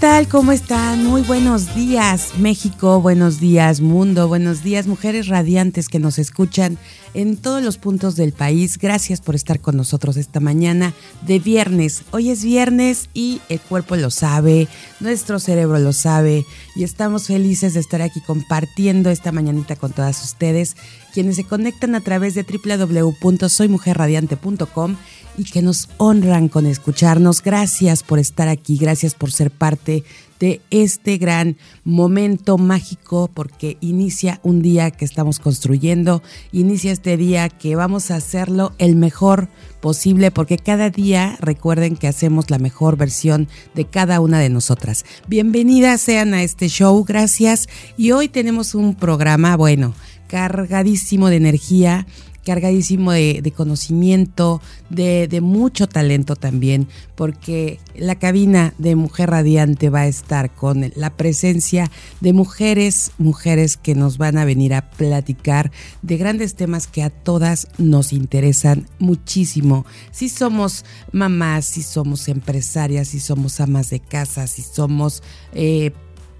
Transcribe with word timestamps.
Tal? 0.00 0.28
¿Cómo 0.28 0.50
están? 0.52 1.04
Muy 1.04 1.20
buenos 1.20 1.74
días, 1.74 2.32
México, 2.38 3.02
buenos 3.02 3.38
días, 3.38 3.82
mundo, 3.82 4.28
buenos 4.28 4.62
días, 4.62 4.86
mujeres 4.86 5.28
radiantes 5.28 5.90
que 5.90 5.98
nos 5.98 6.18
escuchan 6.18 6.78
en 7.14 7.36
todos 7.36 7.62
los 7.62 7.78
puntos 7.78 8.16
del 8.16 8.32
país. 8.32 8.78
Gracias 8.78 9.20
por 9.20 9.34
estar 9.34 9.60
con 9.60 9.76
nosotros 9.76 10.16
esta 10.16 10.40
mañana 10.40 10.94
de 11.26 11.38
viernes. 11.38 12.02
Hoy 12.10 12.30
es 12.30 12.44
viernes 12.44 13.08
y 13.14 13.40
el 13.48 13.60
cuerpo 13.60 13.96
lo 13.96 14.10
sabe, 14.10 14.68
nuestro 15.00 15.38
cerebro 15.38 15.78
lo 15.78 15.92
sabe 15.92 16.44
y 16.76 16.84
estamos 16.84 17.26
felices 17.26 17.74
de 17.74 17.80
estar 17.80 18.00
aquí 18.02 18.20
compartiendo 18.20 19.10
esta 19.10 19.32
mañanita 19.32 19.76
con 19.76 19.92
todas 19.92 20.24
ustedes, 20.24 20.76
quienes 21.12 21.36
se 21.36 21.44
conectan 21.44 21.94
a 21.94 22.00
través 22.00 22.34
de 22.34 22.44
www.soymujerradiante.com 22.44 24.96
y 25.36 25.44
que 25.44 25.62
nos 25.62 25.88
honran 25.96 26.48
con 26.48 26.66
escucharnos. 26.66 27.42
Gracias 27.42 28.02
por 28.02 28.18
estar 28.18 28.48
aquí, 28.48 28.76
gracias 28.76 29.14
por 29.14 29.30
ser 29.32 29.50
parte 29.50 30.04
de 30.40 30.60
este 30.70 31.18
gran 31.18 31.56
momento 31.84 32.58
mágico 32.58 33.30
porque 33.32 33.76
inicia 33.80 34.40
un 34.42 34.62
día 34.62 34.90
que 34.90 35.04
estamos 35.04 35.38
construyendo, 35.38 36.22
inicia 36.50 36.90
este 36.90 37.16
día 37.16 37.48
que 37.48 37.76
vamos 37.76 38.10
a 38.10 38.16
hacerlo 38.16 38.72
el 38.78 38.96
mejor 38.96 39.48
posible 39.80 40.30
porque 40.30 40.58
cada 40.58 40.90
día 40.90 41.36
recuerden 41.40 41.96
que 41.96 42.08
hacemos 42.08 42.50
la 42.50 42.58
mejor 42.58 42.96
versión 42.96 43.48
de 43.74 43.84
cada 43.84 44.20
una 44.20 44.40
de 44.40 44.48
nosotras. 44.48 45.04
Bienvenidas 45.28 46.00
sean 46.00 46.34
a 46.34 46.42
este 46.42 46.68
show, 46.68 47.04
gracias. 47.04 47.68
Y 47.96 48.12
hoy 48.12 48.28
tenemos 48.28 48.74
un 48.74 48.94
programa, 48.94 49.56
bueno, 49.56 49.94
cargadísimo 50.26 51.28
de 51.28 51.36
energía 51.36 52.06
cargadísimo 52.44 53.12
de, 53.12 53.52
conocimiento, 53.54 54.60
de, 54.88 55.40
mucho 55.42 55.88
talento 55.88 56.36
también, 56.36 56.88
porque 57.14 57.78
la 57.94 58.16
cabina 58.16 58.74
de 58.78 58.96
Mujer 58.96 59.30
Radiante 59.30 59.90
va 59.90 60.00
a 60.00 60.06
estar 60.06 60.54
con 60.54 60.92
la 60.96 61.10
presencia 61.10 61.90
de 62.20 62.32
mujeres, 62.32 63.12
mujeres 63.18 63.76
que 63.76 63.94
nos 63.94 64.18
van 64.18 64.38
a 64.38 64.44
venir 64.44 64.74
a 64.74 64.90
platicar 64.90 65.70
de 66.02 66.16
grandes 66.16 66.54
temas 66.54 66.86
que 66.86 67.02
a 67.02 67.10
todas 67.10 67.68
nos 67.78 68.12
interesan 68.12 68.86
muchísimo. 68.98 69.84
Si 70.10 70.28
somos 70.28 70.84
mamás, 71.12 71.66
si 71.66 71.82
somos 71.82 72.28
empresarias, 72.28 73.08
si 73.08 73.20
somos 73.20 73.60
amas 73.60 73.90
de 73.90 74.00
casa, 74.00 74.46
si 74.46 74.62
somos... 74.62 75.22
Eh, 75.52 75.92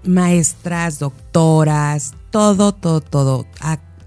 maestras, 0.03 0.97
doctoras, 0.97 2.15
todo, 2.31 2.73
todo, 2.73 3.01
todo 3.01 3.45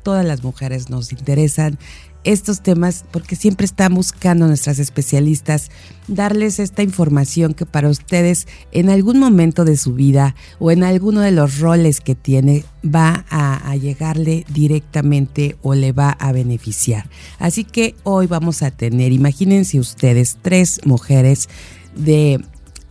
todas 0.04 0.24
las 0.24 0.44
mujeres 0.44 0.90
nos 0.90 1.10
interesan 1.10 1.78
estos 2.24 2.62
temas 2.62 3.04
porque 3.10 3.36
siempre 3.36 3.66
están 3.66 3.94
buscando 3.94 4.46
nuestras 4.46 4.78
especialistas 4.78 5.70
darles 6.08 6.58
esta 6.58 6.82
información 6.82 7.54
que 7.54 7.66
para 7.66 7.90
ustedes 7.90 8.46
en 8.72 8.88
algún 8.88 9.18
momento 9.18 9.64
de 9.64 9.76
su 9.76 9.92
vida 9.94 10.34
o 10.58 10.70
en 10.70 10.84
alguno 10.84 11.20
de 11.20 11.32
los 11.32 11.58
roles 11.58 12.00
que 12.00 12.14
tiene 12.14 12.64
va 12.82 13.24
a, 13.28 13.70
a, 13.70 13.76
llegarle 13.76 14.46
directamente 14.48 15.56
o 15.62 15.74
le 15.74 15.92
va 15.92 16.10
a 16.10 16.32
beneficiar. 16.32 17.08
Así 17.38 17.64
que 17.64 17.94
hoy 18.04 18.26
vamos 18.26 18.62
a 18.62 18.70
tener, 18.70 19.12
imagínense 19.12 19.78
ustedes, 19.78 20.38
tres 20.40 20.80
mujeres 20.84 21.48
de 21.94 22.40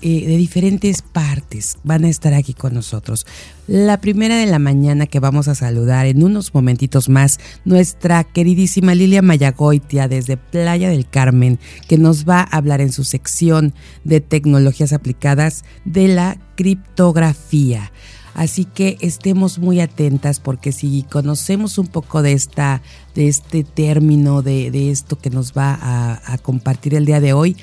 eh, 0.06 0.28
de 0.28 0.36
diferentes 0.36 1.02
partes 1.02 1.78
van 1.86 2.04
a 2.04 2.10
estar 2.10 2.34
aquí 2.34 2.54
con 2.54 2.74
nosotros. 2.74 3.26
La 3.68 4.02
primera 4.02 4.36
de 4.36 4.46
la 4.46 4.60
mañana 4.60 5.08
que 5.08 5.22
vamos 5.22 5.48
a 5.48 5.56
saludar 5.56 6.08
en 6.08 6.24
unos 6.24 6.54
momentitos 6.54 7.08
más, 7.08 7.40
nuestra 7.64 8.26
queridísima 8.26 8.96
Lilia 8.96 9.22
Mayagoitia 9.22 10.10
desde 10.10 10.36
Playa 10.36 10.90
del 10.90 11.08
Carmen, 11.08 11.58
que 11.88 11.98
nos 11.98 12.28
va 12.28 12.42
a 12.42 12.58
hablar 12.58 12.82
en 12.82 12.92
su 12.92 13.06
sección 13.06 13.74
de 14.04 14.20
tecnologías 14.20 14.92
aplicadas 14.92 15.64
de 15.86 16.10
la 16.10 16.38
criptografía. 16.58 17.94
Así 18.34 18.66
que 18.66 18.98
estemos 19.00 19.60
muy 19.60 19.80
atentas 19.80 20.42
porque 20.42 20.74
si 20.74 21.04
conocemos 21.04 21.78
un 21.78 21.88
poco 21.88 22.22
de 22.22 22.34
esta, 22.34 22.82
de 23.16 23.30
este 23.30 23.64
término, 23.64 24.42
de, 24.42 24.92
esto 24.92 25.18
que 25.18 25.30
nos 25.30 25.54
va 25.54 25.80
a 26.26 26.38
compartir 26.40 26.96
el 26.96 27.06
día 27.06 27.22
de 27.22 27.32
hoy, 27.32 27.56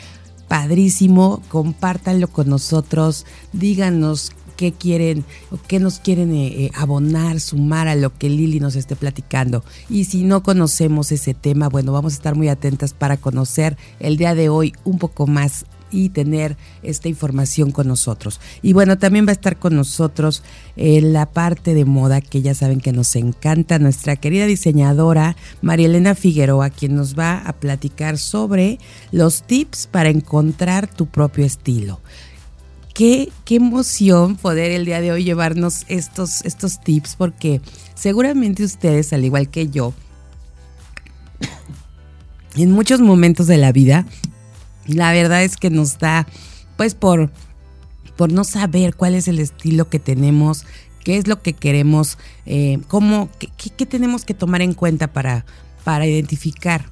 padrísimo, 0.51 1.41
compártanlo 1.49 2.27
con 2.27 2.49
nosotros, 2.49 3.25
díganos 3.53 4.33
qué 4.57 4.73
quieren 4.73 5.25
o 5.53 5.59
qué 5.69 5.79
nos 5.79 6.01
quieren 6.01 6.35
eh, 6.35 6.65
eh, 6.65 6.71
abonar, 6.75 7.39
sumar 7.39 7.87
a 7.87 7.95
lo 7.95 8.13
que 8.19 8.29
Lili 8.29 8.59
nos 8.59 8.75
esté 8.75 8.97
platicando. 8.97 9.63
Y 9.89 10.07
si 10.07 10.25
no 10.25 10.43
conocemos 10.43 11.13
ese 11.13 11.35
tema, 11.35 11.69
bueno, 11.69 11.93
vamos 11.93 12.15
a 12.15 12.17
estar 12.17 12.35
muy 12.35 12.49
atentas 12.49 12.95
para 12.95 13.17
conocer 13.17 13.79
el 14.01 14.17
día 14.17 14.35
de 14.35 14.49
hoy 14.49 14.75
un 14.83 14.99
poco 14.99 15.29
más 15.29 15.67
y 15.91 16.11
tener 16.11 16.57
esta 16.83 17.09
información 17.09 17.71
con 17.71 17.89
nosotros. 17.89 18.41
Y 18.63 18.73
bueno, 18.73 18.99
también 18.99 19.27
va 19.27 19.31
a 19.31 19.33
estar 19.33 19.59
con 19.59 19.77
nosotros 19.77 20.43
eh, 20.77 21.01
la 21.01 21.27
parte 21.27 21.75
de 21.75 21.85
moda 21.85 22.21
que 22.21 22.43
ya 22.43 22.55
saben 22.55 22.81
que 22.81 22.93
nos 22.93 23.17
encanta, 23.17 23.79
nuestra 23.79 24.17
querida 24.17 24.47
diseñadora 24.47 25.37
María 25.63 25.87
Elena 25.87 26.15
Figueroa, 26.15 26.71
quien 26.71 26.95
nos 26.95 27.19
va 27.19 27.39
a 27.39 27.53
platicar 27.55 28.19
sobre 28.19 28.79
los 29.13 29.43
tips 29.43 29.87
para 29.87 30.11
encontrar 30.11 30.89
tu 30.89 31.07
propio 31.07 31.45
estilo. 31.45 32.01
Qué, 32.95 33.31
qué 33.45 33.57
emoción 33.57 34.37
poder 34.37 34.73
el 34.73 34.85
día 34.85 35.01
de 35.01 35.13
hoy 35.13 35.25
llevarnos 35.25 35.85
estos, 35.89 36.45
estos 36.45 36.81
tips 36.81 37.17
porque 37.17 37.61
seguramente 37.95 38.65
ustedes, 38.65 39.13
al 39.13 39.25
igual 39.25 39.49
que 39.49 39.69
yo, 39.69 39.95
en 42.57 42.73
muchos 42.73 43.01
momentos 43.01 43.47
de 43.47 43.57
la 43.57 43.73
vida 43.73 44.07
la 44.93 45.13
verdad 45.13 45.43
es 45.43 45.57
que 45.57 45.71
nos 45.71 45.99
da, 45.99 46.27
pues 46.77 46.95
por, 46.95 47.31
por 48.17 48.33
no 48.33 48.45
saber 48.45 48.95
cuál 48.95 49.15
es 49.15 49.29
el 49.29 49.39
estilo 49.39 49.89
que 49.89 49.99
tenemos, 49.99 50.67
qué 51.05 51.17
es 51.17 51.27
lo 51.27 51.43
que 51.43 51.53
queremos, 51.53 52.19
eh, 52.47 52.79
cómo, 52.89 53.31
qué, 53.39 53.87
tenemos 53.87 54.25
que 54.25 54.35
tomar 54.35 54.63
en 54.63 54.75
cuenta 54.75 55.13
para, 55.13 55.45
para 55.85 56.07
identificar 56.07 56.87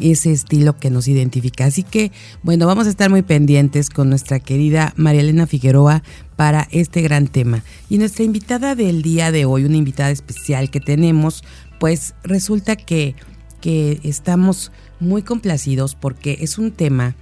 ese 0.00 0.32
estilo 0.32 0.78
que 0.78 0.90
nos 0.90 1.08
identifica. 1.08 1.66
Así 1.66 1.82
que, 1.82 2.12
bueno, 2.42 2.66
vamos 2.66 2.86
a 2.86 2.90
estar 2.90 3.10
muy 3.10 3.22
pendientes 3.22 3.90
con 3.90 4.08
nuestra 4.08 4.40
querida 4.40 4.92
María 4.96 5.20
Elena 5.20 5.46
Figueroa 5.46 6.02
para 6.36 6.68
este 6.70 7.02
gran 7.02 7.28
tema. 7.28 7.62
Y 7.88 7.98
nuestra 7.98 8.24
invitada 8.24 8.74
del 8.74 9.02
día 9.02 9.32
de 9.32 9.44
hoy, 9.44 9.64
una 9.64 9.76
invitada 9.76 10.10
especial 10.10 10.70
que 10.70 10.80
tenemos, 10.80 11.44
pues 11.78 12.14
resulta 12.22 12.76
que, 12.76 13.14
que 13.60 14.00
estamos 14.02 14.72
muy 15.02 15.22
complacidos 15.22 15.94
porque 15.94 16.38
es 16.40 16.58
un 16.58 16.72
tema 16.72 17.14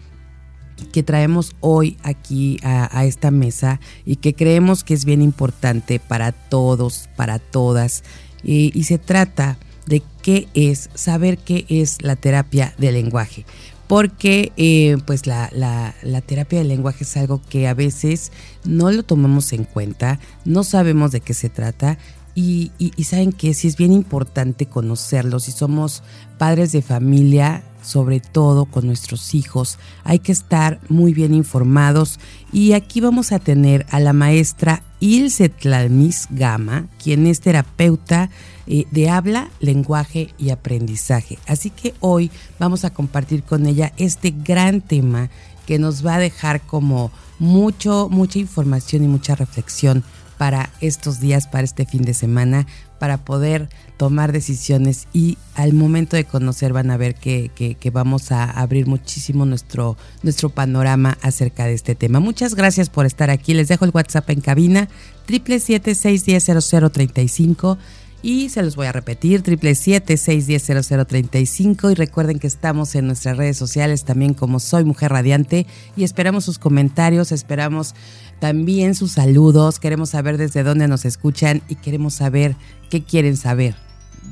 que 0.93 1.03
traemos 1.03 1.55
hoy 1.61 1.99
aquí 2.03 2.59
a, 2.63 3.05
esta 3.05 3.31
mesa 3.31 3.81
y 4.07 4.17
que 4.17 4.35
creemos 4.35 4.85
que 4.85 4.95
es 4.95 5.05
bien 5.05 5.23
importante 5.23 6.01
para 6.01 6.33
todos, 6.33 7.09
para 7.17 7.39
todas. 7.39 8.03
Y, 8.43 8.85
se 8.85 8.99
trata 8.99 9.59
de 9.87 10.03
qué 10.23 10.49
es, 10.55 10.89
saber 10.95 11.39
qué 11.39 11.67
es 11.69 12.03
la 12.03 12.17
terapia 12.17 12.75
del 12.79 12.95
lenguaje. 12.95 13.45
Porque 13.89 14.53
eh, 14.57 14.97
pues 15.05 15.27
la, 15.27 15.51
la, 15.53 16.21
terapia 16.21 16.61
del 16.61 16.69
lenguaje 16.69 17.05
es 17.05 17.17
algo 17.17 17.43
que 17.43 17.67
a 17.67 17.75
veces 17.75 18.31
no 18.65 18.91
lo 18.93 19.03
tomamos 19.03 19.53
en 19.53 19.65
cuenta, 19.65 20.21
no 20.45 20.63
sabemos 20.63 21.11
de 21.11 21.21
qué 21.21 21.35
se 21.35 21.49
trata 21.49 21.99
y, 22.35 22.71
saben 23.05 23.33
que 23.33 23.55
sí 23.55 23.69
es 23.69 23.77
bien 23.77 23.93
importante 23.93 24.67
conocerlo. 24.67 25.41
Si 25.41 25.53
somos 25.53 26.03
padres 26.39 26.73
de 26.73 26.83
familia, 26.83 27.63
sobre 27.83 28.21
todo 28.21 28.65
con 28.65 28.87
nuestros 28.87 29.35
hijos. 29.35 29.79
Hay 30.05 30.19
que 30.19 30.33
estar 30.33 30.81
muy 30.89 31.13
bien 31.13 31.35
informados 31.35 32.19
y 32.53 32.73
aquí 32.73 33.01
vamos 33.01 33.33
a 33.33 33.39
tener 33.39 33.87
a 33.91 34.01
la 34.01 34.13
maestra 34.13 34.83
Ilse 35.01 35.49
Tlalmis 35.49 36.29
Gama, 36.31 36.87
quien 37.03 37.27
es 37.27 37.41
terapeuta 37.41 38.31
eh, 38.67 38.85
de 38.91 39.09
habla, 39.09 39.51
lenguaje 39.61 40.35
y 40.39 40.51
aprendizaje. 40.51 41.39
Así 41.47 41.71
que 41.71 41.95
hoy 42.01 42.31
vamos 42.59 42.85
a 42.85 42.91
compartir 42.91 43.43
con 43.43 43.67
ella 43.67 43.93
este 43.97 44.31
gran 44.31 44.81
tema 44.81 45.31
que 45.67 45.79
nos 45.79 46.05
va 46.05 46.17
a 46.17 46.19
dejar 46.19 46.61
como 46.61 47.11
mucho, 47.39 48.09
mucha 48.11 48.39
información 48.39 49.05
y 49.05 49.09
mucha 49.09 49.35
reflexión 49.35 50.05
para 50.41 50.73
estos 50.81 51.21
días, 51.21 51.47
para 51.47 51.65
este 51.65 51.85
fin 51.85 52.01
de 52.01 52.15
semana, 52.15 52.67
para 52.99 53.19
poder 53.19 53.69
tomar 53.99 54.33
decisiones 54.33 55.07
y 55.13 55.37
al 55.55 55.75
momento 55.75 56.17
de 56.17 56.25
conocer 56.25 56.73
van 56.73 56.91
a 56.91 56.97
ver 56.97 57.15
que, 57.15 57.51
vamos 57.93 58.33
a 58.33 58.45
abrir 58.45 58.87
muchísimo 58.87 59.45
nuestro, 59.45 59.99
nuestro 60.23 60.49
panorama 60.49 61.19
acerca 61.21 61.67
de 61.67 61.75
este 61.75 61.95
tema. 61.95 62.21
Muchas 62.21 62.55
gracias 62.55 62.89
por 62.89 63.05
estar 63.05 63.29
aquí. 63.29 63.53
Les 63.53 63.69
dejo 63.69 63.85
el 63.85 63.91
WhatsApp 63.93 64.31
en 64.31 64.41
cabina, 64.41 64.89
777-610-0035 65.29 67.77
y 68.23 68.51
se 68.51 68.63
los 68.63 68.77
voy 68.77 68.87
a 68.87 68.93
repetir, 68.93 69.43
777-610-0035 69.43 71.91
y 71.91 71.95
recuerden 71.95 72.39
que 72.39 72.47
estamos 72.47 72.95
en 72.95 73.07
nuestras 73.07 73.37
redes 73.37 73.57
sociales 73.57 74.05
también 74.05 74.35
como 74.35 74.61
Soy 74.61 74.85
Mujer 74.85 75.11
Radiante 75.13 75.67
y 75.97 76.05
esperamos 76.05 76.45
sus 76.45 76.59
comentarios, 76.59 77.33
esperamos 77.33 77.95
también 78.39 78.95
sus 78.95 79.13
saludos, 79.13 79.81
queremos 79.81 80.11
saber 80.11 80.37
desde 80.37 80.63
dónde 80.63 80.89
nos 80.89 81.05
escuchan 81.05 81.63
y 81.69 81.77
queremos 81.77 82.15
saber 82.15 82.57
qué 82.91 83.03
quieren 83.03 83.37
saber 83.37 83.75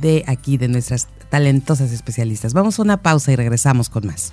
de 0.01 0.25
aquí, 0.27 0.59
de 0.59 0.69
nuestras 0.69 1.09
talentosas 1.31 1.93
especialistas. 1.93 2.55
Vamos 2.55 2.79
a 2.79 2.83
una 2.83 3.03
pausa 3.03 3.33
y 3.33 3.37
regresamos 3.37 3.89
con 3.89 4.07
más. 4.07 4.33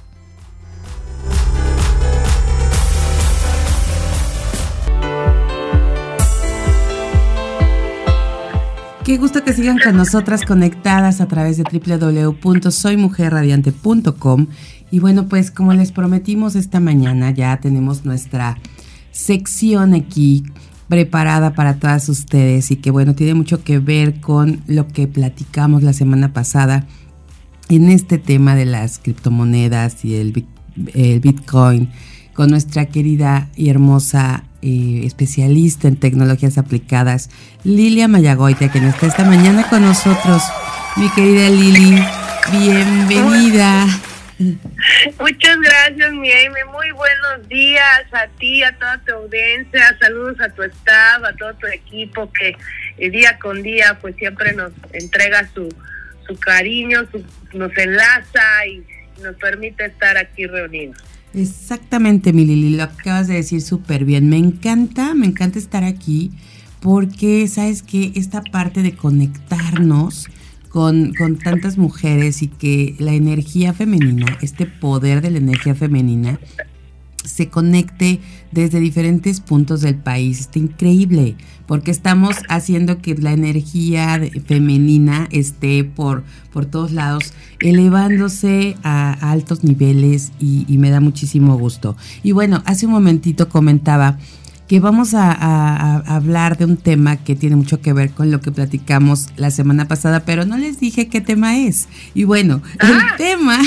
Qué 9.06 9.18
gusto 9.18 9.44
que 9.44 9.54
sigan 9.54 9.78
con 9.78 9.96
nosotras 9.96 10.42
conectadas 10.42 11.22
a 11.22 11.28
través 11.28 11.58
de 11.58 11.64
www.soymujerradiante.com. 11.64 14.48
Y 14.90 14.98
bueno, 14.98 15.28
pues 15.28 15.52
como 15.52 15.74
les 15.74 15.92
prometimos 15.92 16.56
esta 16.56 16.80
mañana, 16.80 17.30
ya 17.30 17.58
tenemos 17.58 18.04
nuestra 18.04 18.58
sección 19.12 19.94
aquí 19.94 20.44
preparada 20.88 21.54
para 21.54 21.76
todas 21.76 22.10
ustedes 22.10 22.72
y 22.72 22.78
que 22.78 22.90
bueno, 22.90 23.14
tiene 23.14 23.36
mucho 23.36 23.64
que 23.64 23.78
ver 23.78 24.22
con 24.22 24.64
lo 24.66 24.88
que 24.88 25.08
platicamos 25.08 25.84
la 25.84 25.94
semana 25.94 26.34
pasada 26.34 26.88
en 27.70 27.90
este 27.90 28.18
tema 28.18 28.56
de 28.56 28.66
las 28.66 28.98
criptomonedas 28.98 30.04
y 30.04 30.16
el, 30.16 30.32
Bitcoin 31.22 31.92
con 32.36 32.50
nuestra 32.50 32.86
querida 32.86 33.48
y 33.56 33.70
hermosa 33.70 34.44
eh, 34.62 35.02
especialista 35.06 35.88
en 35.88 35.96
tecnologías 35.96 36.58
aplicadas, 36.58 37.30
Lilia 37.64 38.08
Mayagoita, 38.08 38.72
que 38.72 38.80
está 38.80 39.08
esta 39.08 39.24
mañana 39.24 39.68
con 39.70 39.82
nosotros. 39.82 40.44
Mi 40.98 41.10
querida 41.12 41.50
Lili, 41.50 42.04
bienvenida. 42.52 43.86
Muchas 44.38 45.58
gracias, 45.62 46.12
mi 46.12 46.30
Amy. 46.30 46.60
Muy 46.74 46.92
buenos 46.92 47.48
días 47.48 48.04
a 48.12 48.28
ti, 48.38 48.64
a 48.64 48.78
toda 48.78 48.98
tu 49.06 49.14
audiencia. 49.14 49.98
Saludos 50.00 50.38
a 50.42 50.50
tu 50.50 50.64
staff, 50.64 51.24
a 51.24 51.34
todo 51.38 51.54
tu 51.54 51.68
equipo 51.68 52.30
que 52.34 52.58
eh, 52.98 53.10
día 53.10 53.40
con 53.40 53.64
día 53.64 53.98
pues 54.02 54.16
siempre 54.18 54.54
nos 54.54 54.74
entrega 54.92 55.48
su, 55.54 55.74
su 56.28 56.38
cariño, 56.38 57.08
nos 57.54 57.78
enlaza 57.78 58.68
y 58.68 58.84
nos 59.22 59.36
permite 59.38 59.86
estar 59.86 60.18
aquí 60.18 60.48
reunidos. 60.48 61.15
Exactamente, 61.36 62.32
mi 62.32 62.46
Lili, 62.46 62.78
lo 62.78 62.84
acabas 62.84 63.28
de 63.28 63.34
decir 63.34 63.62
súper 63.62 64.06
bien. 64.06 64.30
Me 64.30 64.38
encanta, 64.38 65.14
me 65.14 65.26
encanta 65.26 65.60
estar 65.60 65.84
aquí 65.84 66.32
porque 66.80 67.48
sabes 67.48 67.84
que 67.84 68.14
esta 68.16 68.42
parte 68.42 68.84
de 68.84 68.96
conectarnos 68.96 70.28
con, 70.70 71.14
tantas 71.44 71.78
mujeres 71.78 72.42
y 72.42 72.48
que 72.48 72.96
la 73.00 73.14
energía 73.14 73.74
femenina, 73.74 74.38
este 74.42 74.66
poder 74.66 75.22
de 75.22 75.32
la 75.32 75.40
energía 75.40 75.76
femenina, 75.76 76.40
se 77.26 77.50
conecte 77.50 78.20
desde 78.52 78.80
diferentes 78.80 79.40
puntos 79.42 79.82
del 79.82 79.96
país. 79.96 80.40
Está 80.40 80.60
increíble, 80.60 81.36
porque 81.66 81.92
estamos 81.92 82.38
haciendo 82.50 83.00
que 83.00 83.16
la 83.16 83.34
energía 83.34 84.22
femenina 84.46 85.28
esté 85.32 85.84
por, 85.84 86.24
por 86.52 86.66
todos 86.66 86.92
lados, 86.92 87.34
elevándose 87.60 88.78
a, 88.84 89.14
altos 89.32 89.64
niveles 89.64 90.32
y, 90.40 90.66
y, 90.68 90.78
me 90.78 90.90
da 90.90 91.00
muchísimo 91.00 91.58
gusto. 91.58 91.98
Y 92.24 92.32
bueno, 92.32 92.62
hace 92.66 92.86
un 92.86 92.94
momentito 92.94 93.50
comentaba 93.50 94.18
que 94.68 94.80
vamos 94.80 95.14
a, 95.14 95.98
hablar 96.16 96.58
de 96.58 96.66
un 96.66 96.78
tema 96.78 97.18
que 97.18 97.36
tiene 97.36 97.56
mucho 97.56 97.82
que 97.82 97.94
ver 97.94 98.12
con 98.12 98.32
lo 98.32 98.42
que 98.42 98.52
platicamos 98.52 99.28
la 99.38 99.52
semana 99.52 99.88
pasada, 99.88 100.22
pero 100.26 100.46
no 100.46 100.58
les 100.58 100.80
dije 100.80 101.08
qué 101.08 101.22
tema 101.22 101.58
es. 101.58 101.88
Y 102.14 102.24
bueno, 102.24 102.62
el 102.80 102.98
ah. 102.98 103.16
tema, 103.18 103.60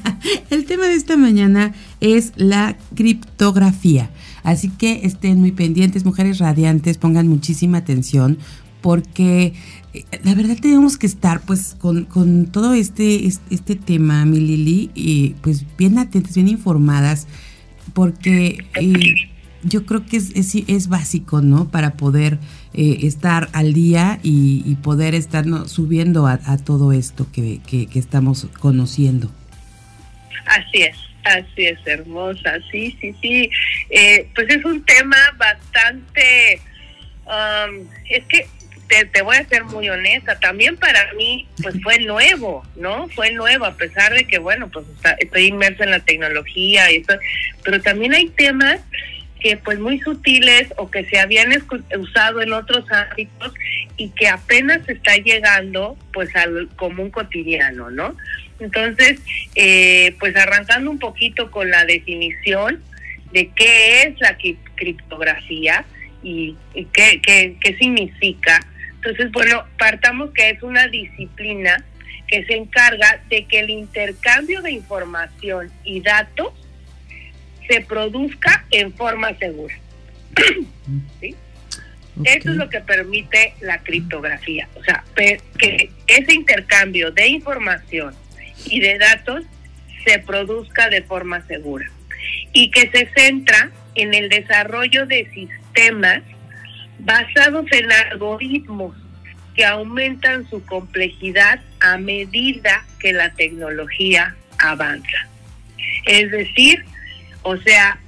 el 0.50 0.64
tema 0.64 0.86
de 0.86 0.94
esta 0.94 1.16
mañana 1.16 1.74
es 2.00 2.32
la 2.36 2.76
criptografía. 2.94 4.10
Así 4.42 4.70
que 4.70 5.00
estén 5.04 5.40
muy 5.40 5.52
pendientes, 5.52 6.06
mujeres 6.06 6.38
radiantes, 6.38 6.96
pongan 6.96 7.28
muchísima 7.28 7.78
atención 7.78 8.38
porque 8.80 9.52
eh, 9.92 10.04
la 10.22 10.34
verdad 10.34 10.56
tenemos 10.60 10.96
que 10.96 11.06
estar 11.06 11.40
pues 11.40 11.76
con, 11.78 12.46
todo 12.46 12.72
este, 12.72 13.26
este, 13.26 13.74
tema, 13.74 14.24
mi 14.24 14.40
Lili, 14.40 14.90
y 14.94 15.34
pues 15.42 15.64
bien 15.76 15.98
atentas, 15.98 16.34
bien 16.34 16.48
informadas, 16.48 17.26
porque... 17.92 18.64
Eh, 18.80 19.28
yo 19.62 19.84
creo 19.84 20.06
que 20.06 20.16
es, 20.16 20.32
es, 20.34 20.88
básico, 20.88 21.40
¿no? 21.40 21.70
Para 21.70 21.94
poder 21.94 22.38
eh, 22.74 22.98
estar 23.02 23.48
al 23.52 23.72
día 23.72 24.20
y, 24.22 24.76
poder 24.82 25.14
estar 25.14 25.44
subiendo 25.66 26.26
a, 26.26 26.38
todo 26.58 26.92
esto 26.92 27.26
que, 27.32 27.60
estamos 27.94 28.46
conociendo. 28.60 29.30
Así 30.46 30.82
es, 30.82 30.96
así 31.24 31.66
es, 31.66 31.78
hermosa, 31.86 32.58
sí, 32.70 32.96
sí, 33.00 33.14
sí. 33.20 33.50
Eh, 33.90 34.28
pues 34.34 34.48
es 34.48 34.64
un 34.64 34.82
tema 34.84 35.16
bastante, 35.36 36.60
um, 37.26 37.86
es 38.08 38.24
que 38.24 38.46
te, 39.12 39.22
voy 39.22 39.36
a 39.36 39.46
ser 39.46 39.64
muy 39.64 39.88
honesta, 39.90 40.38
también 40.40 40.76
para 40.76 41.12
mí 41.14 41.46
pues 41.62 41.74
fue 41.82 41.98
nuevo, 42.06 42.66
¿no? 42.76 43.08
Fue 43.08 43.32
nuevo, 43.32 43.64
a 43.66 43.76
pesar 43.76 44.14
de 44.14 44.24
que, 44.24 44.38
bueno, 44.38 44.68
pues 44.68 44.86
estoy 45.18 45.46
inmersa 45.46 45.84
en 45.84 45.90
la 45.90 46.00
tecnología 46.00 46.90
y 46.90 46.98
eso, 46.98 47.14
pero 47.64 47.80
también 47.82 48.14
hay 48.14 48.28
temas 48.30 48.80
que 49.40 49.56
pues 49.56 49.78
muy 49.78 50.00
sutiles 50.00 50.72
o 50.76 50.90
que 50.90 51.04
se 51.06 51.18
habían 51.18 51.50
usado 51.98 52.42
en 52.42 52.52
otros 52.52 52.84
ámbitos 52.90 53.54
y 53.96 54.10
que 54.10 54.28
apenas 54.28 54.88
está 54.88 55.16
llegando 55.16 55.96
pues 56.12 56.34
al 56.36 56.68
común 56.76 57.10
cotidiano, 57.10 57.90
¿no? 57.90 58.16
Entonces, 58.60 59.20
eh, 59.54 60.16
pues 60.18 60.36
arrancando 60.36 60.90
un 60.90 60.98
poquito 60.98 61.50
con 61.50 61.70
la 61.70 61.84
definición 61.84 62.82
de 63.32 63.48
qué 63.54 64.02
es 64.02 64.20
la 64.20 64.36
criptografía 64.74 65.84
y, 66.22 66.56
qué, 66.92 67.20
qué, 67.22 67.56
qué 67.60 67.76
significa. 67.76 68.60
Entonces, 68.96 69.30
bueno, 69.30 69.64
partamos 69.78 70.30
que 70.32 70.50
es 70.50 70.62
una 70.62 70.88
disciplina 70.88 71.84
que 72.26 72.44
se 72.44 72.54
encarga 72.54 73.20
de 73.28 73.44
que 73.44 73.60
el 73.60 73.70
intercambio 73.70 74.60
de 74.60 74.72
información 74.72 75.70
y 75.84 76.00
datos 76.00 76.52
se 77.68 77.80
produzca 77.82 78.64
en 78.70 78.92
forma 78.94 79.36
segura. 79.38 79.74
Eso 82.24 82.50
es 82.50 82.56
lo 82.56 82.68
que 82.68 82.80
permite 82.80 83.54
la 83.60 83.78
criptografía, 83.78 84.68
o 84.74 84.82
sea, 84.82 85.04
que 85.14 85.90
ese 86.08 86.34
intercambio 86.34 87.12
de 87.12 87.28
información 87.28 88.12
y 88.64 88.80
de 88.80 88.98
datos 88.98 89.44
se 90.04 90.18
produzca 90.18 90.88
de 90.88 91.02
forma 91.02 91.46
segura 91.46 91.88
y 92.52 92.70
que 92.70 92.90
se 92.90 93.08
centra 93.14 93.70
en 93.94 94.14
el 94.14 94.28
desarrollo 94.28 95.06
de 95.06 95.28
sistemas 95.32 96.22
basados 96.98 97.66
en 97.70 97.92
algoritmos 97.92 98.96
que 99.54 99.64
aumentan 99.64 100.48
su 100.48 100.64
complejidad 100.64 101.60
a 101.80 101.98
medida 101.98 102.84
que 103.00 103.12
la 103.12 103.32
tecnología 103.34 104.34
avanza. 104.58 105.28
Es 106.06 106.30
decir, 106.30 106.84
o 107.42 107.56
sea, 107.58 107.98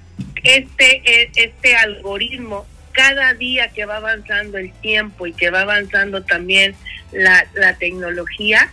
este, 0.42 1.02
e, 1.04 1.30
este 1.34 1.76
algoritmo, 1.76 2.66
cada 2.92 3.34
día 3.34 3.68
que 3.68 3.84
va 3.84 3.96
avanzando 3.96 4.58
el 4.58 4.72
tiempo 4.80 5.26
y 5.26 5.32
que 5.32 5.50
va 5.50 5.62
avanzando 5.62 6.22
también 6.24 6.74
la, 7.12 7.46
tecnología, 7.78 8.70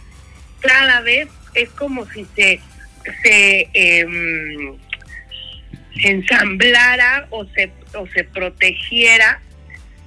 cada 0.60 1.02
vez 1.02 1.28
es 1.54 1.70
como 1.70 2.06
si 2.12 2.26
se, 2.36 2.60
se 3.24 3.70
em, 3.74 4.78
ensamblara 6.04 7.28
o 7.30 7.46
se, 7.46 7.72
o 7.94 8.08
se 8.08 8.24
protegiera 8.24 9.42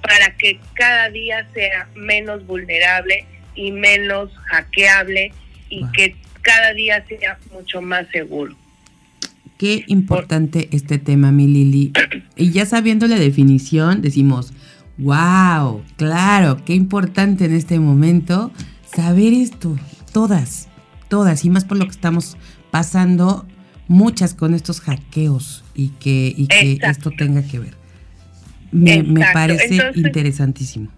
para 0.01 0.35
que 0.37 0.59
cada 0.73 1.09
día 1.09 1.47
sea 1.53 1.87
menos 1.95 2.45
vulnerable 2.45 3.25
y 3.55 3.71
menos 3.71 4.31
hackeable 4.45 5.31
y 5.69 5.89
que 5.91 6.15
cada 6.41 6.73
día 6.73 7.05
sea 7.07 7.37
mucho 7.51 7.81
más 7.81 8.07
seguro. 8.09 8.55
Qué 9.61 9.83
importante 9.85 10.69
este 10.71 10.97
tema, 10.97 11.31
mi 11.31 11.45
Lili. 11.45 11.93
Y 12.35 12.49
ya 12.49 12.65
sabiendo 12.65 13.05
la 13.05 13.19
definición, 13.19 14.01
decimos, 14.01 14.53
wow, 14.97 15.85
claro, 15.97 16.65
qué 16.65 16.73
importante 16.73 17.45
en 17.45 17.53
este 17.53 17.79
momento 17.79 18.51
saber 18.91 19.33
esto. 19.33 19.77
Todas, 20.13 20.67
todas, 21.09 21.45
y 21.45 21.51
más 21.51 21.65
por 21.65 21.77
lo 21.77 21.85
que 21.85 21.91
estamos 21.91 22.37
pasando, 22.71 23.45
muchas 23.87 24.33
con 24.33 24.55
estos 24.55 24.81
hackeos 24.81 25.63
y 25.75 25.89
que, 25.89 26.33
y 26.35 26.47
que 26.47 26.79
esto 26.81 27.11
tenga 27.11 27.43
que 27.45 27.59
ver. 27.59 27.75
me, 28.71 29.03
parece 29.31 29.91
interesantísimo. 29.93 30.89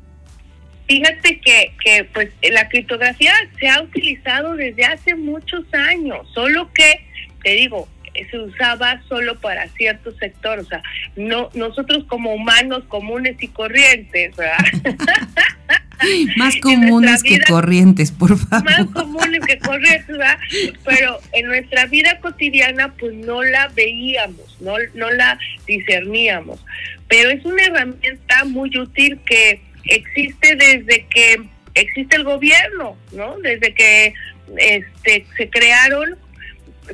Fíjate 0.88 1.41
que, 1.41 1.74
que 1.84 2.05
pues 2.13 2.29
la 2.50 2.70
criptografía 2.70 3.34
se 3.60 3.67
ha 3.67 3.82
utilizado 3.82 4.55
desde 4.55 4.86
hace 4.86 5.15
muchos 5.15 5.65
años, 5.74 6.25
solo 6.34 6.72
que, 6.72 7.05
te 7.43 7.55
digo, 7.55 7.89
se 8.29 8.39
usaba 8.39 9.01
solo 9.08 9.39
para 9.39 9.67
ciertos 9.70 10.15
sectores, 10.17 10.65
o 10.65 10.70
sea, 10.70 10.84
no 11.15 11.50
nosotros 11.53 12.03
como 12.05 12.34
humanos 12.34 12.84
comunes 12.88 13.36
y 13.41 13.48
corrientes, 13.48 14.36
¿verdad? 14.36 14.58
Más 16.38 16.55
comunes 16.58 17.24
que 17.24 17.39
corrientes, 17.39 18.12
por 18.12 18.38
favor. 18.38 18.65
Más 18.65 18.86
comunes 18.88 19.39
que 19.46 19.58
corrientes, 19.60 20.08
¿verdad? 20.08 20.38
Pero 20.84 21.20
en 21.32 21.48
nuestra 21.48 21.86
vida 21.86 22.20
cotidiana 22.20 22.93
pues 22.93 23.13
no 23.13 23.43
la 23.43 23.70
veíamos, 23.70 24.58
no, 24.60 24.74
no 24.96 25.10
la 25.12 25.38
discerníamos. 25.65 26.63
Pero 27.08 27.29
es 27.29 27.46
una 27.46 27.63
herramienta 27.63 28.43
muy 28.46 28.77
útil 28.77 29.20
que 29.25 29.62
existe 29.86 30.55
desde 30.55 31.05
que 31.05 31.41
existe 31.75 32.15
el 32.15 32.24
gobierno, 32.24 32.98
¿no? 33.12 33.38
Desde 33.39 33.74
que 33.74 34.13
este 34.58 35.25
se 35.38 35.50
crearon 35.50 36.17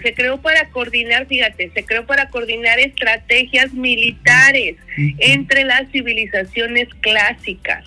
se 0.01 0.13
creó 0.13 0.41
para 0.41 0.69
coordinar, 0.69 1.27
fíjate, 1.27 1.71
se 1.73 1.83
creó 1.83 2.05
para 2.05 2.29
coordinar 2.29 2.79
estrategias 2.79 3.73
militares 3.73 4.75
entre 5.19 5.63
las 5.63 5.89
civilizaciones 5.91 6.87
clásicas, 7.01 7.85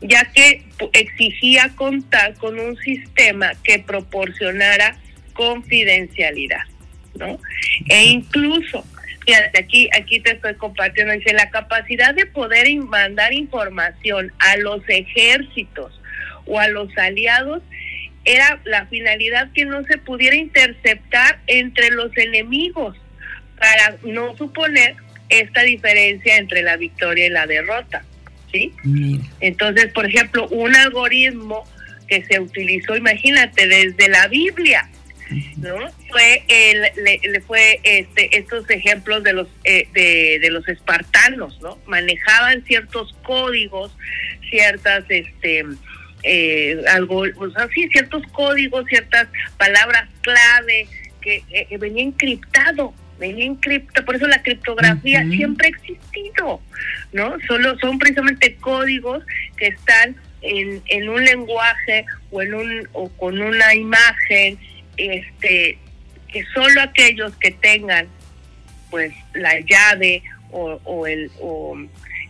ya 0.00 0.24
que 0.32 0.62
exigía 0.92 1.70
contar 1.74 2.34
con 2.34 2.58
un 2.58 2.76
sistema 2.78 3.52
que 3.62 3.78
proporcionara 3.78 4.96
confidencialidad, 5.32 6.62
¿no? 7.16 7.40
E 7.88 8.04
incluso, 8.04 8.84
fíjate, 9.26 9.58
aquí, 9.58 9.88
aquí 9.98 10.20
te 10.20 10.32
estoy 10.32 10.54
compartiendo, 10.54 11.12
dice, 11.12 11.32
la 11.32 11.50
capacidad 11.50 12.14
de 12.14 12.26
poder 12.26 12.72
mandar 12.76 13.32
información 13.32 14.32
a 14.38 14.56
los 14.58 14.82
ejércitos 14.88 16.00
o 16.46 16.60
a 16.60 16.68
los 16.68 16.96
aliados 16.96 17.62
era 18.24 18.60
la 18.64 18.86
finalidad 18.86 19.50
que 19.52 19.64
no 19.64 19.84
se 19.84 19.98
pudiera 19.98 20.36
interceptar 20.36 21.40
entre 21.46 21.90
los 21.90 22.16
enemigos 22.16 22.96
para 23.58 23.96
no 24.04 24.36
suponer 24.36 24.96
esta 25.28 25.62
diferencia 25.62 26.36
entre 26.36 26.62
la 26.62 26.76
victoria 26.76 27.26
y 27.26 27.30
la 27.30 27.46
derrota. 27.46 28.04
¿sí? 28.52 28.72
Entonces, 29.40 29.92
por 29.92 30.06
ejemplo, 30.06 30.48
un 30.48 30.74
algoritmo 30.74 31.64
que 32.08 32.24
se 32.24 32.40
utilizó, 32.40 32.96
imagínate, 32.96 33.66
desde 33.66 34.08
la 34.08 34.28
Biblia, 34.28 34.88
¿no? 35.56 35.76
Fue 36.10 36.44
el, 36.48 36.82
le, 37.02 37.40
fue 37.40 37.80
este 37.82 38.36
estos 38.36 38.68
ejemplos 38.70 39.24
de 39.24 39.32
los 39.32 39.48
eh, 39.64 39.88
de, 39.94 40.38
de, 40.40 40.50
los 40.50 40.68
espartanos, 40.68 41.60
¿no? 41.62 41.78
Manejaban 41.86 42.62
ciertos 42.64 43.14
códigos, 43.22 43.96
ciertas 44.50 45.04
este 45.08 45.64
eh, 46.24 46.82
algo, 46.88 47.24
pues 47.36 47.56
así, 47.56 47.86
ciertos 47.88 48.22
códigos, 48.32 48.86
ciertas 48.86 49.28
palabras 49.58 50.08
clave 50.22 50.86
que 51.20 51.42
eh, 51.50 51.76
venía 51.78 52.02
encriptado, 52.02 52.94
venía 53.18 53.44
encriptado, 53.44 54.06
por 54.06 54.16
eso 54.16 54.26
la 54.26 54.42
criptografía 54.42 55.22
siempre 55.30 55.68
ha 55.68 55.70
existido, 55.70 56.60
¿no? 57.12 57.36
Solo 57.46 57.78
son 57.78 57.98
precisamente 57.98 58.56
códigos 58.56 59.22
que 59.56 59.68
están 59.68 60.16
en, 60.40 60.82
en 60.86 61.08
un 61.08 61.24
lenguaje 61.24 62.06
o 62.30 62.42
en 62.42 62.54
un 62.54 62.88
o 62.92 63.08
con 63.10 63.40
una 63.40 63.74
imagen, 63.74 64.58
este, 64.96 65.78
que 66.32 66.44
solo 66.54 66.80
aquellos 66.80 67.36
que 67.36 67.50
tengan 67.50 68.08
pues 68.90 69.12
la 69.34 69.60
llave 69.60 70.22
o, 70.50 70.80
o 70.84 71.06
el 71.06 71.30
o 71.40 71.76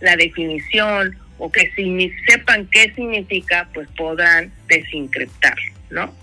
la 0.01 0.17
definición 0.17 1.17
o 1.39 1.51
que 1.51 1.71
si 1.75 2.13
sepan 2.27 2.67
qué 2.71 2.93
significa, 2.95 3.69
pues 3.75 3.89
podrán 3.97 4.53
desencriptar, 4.69 5.57
¿no? 5.91 6.15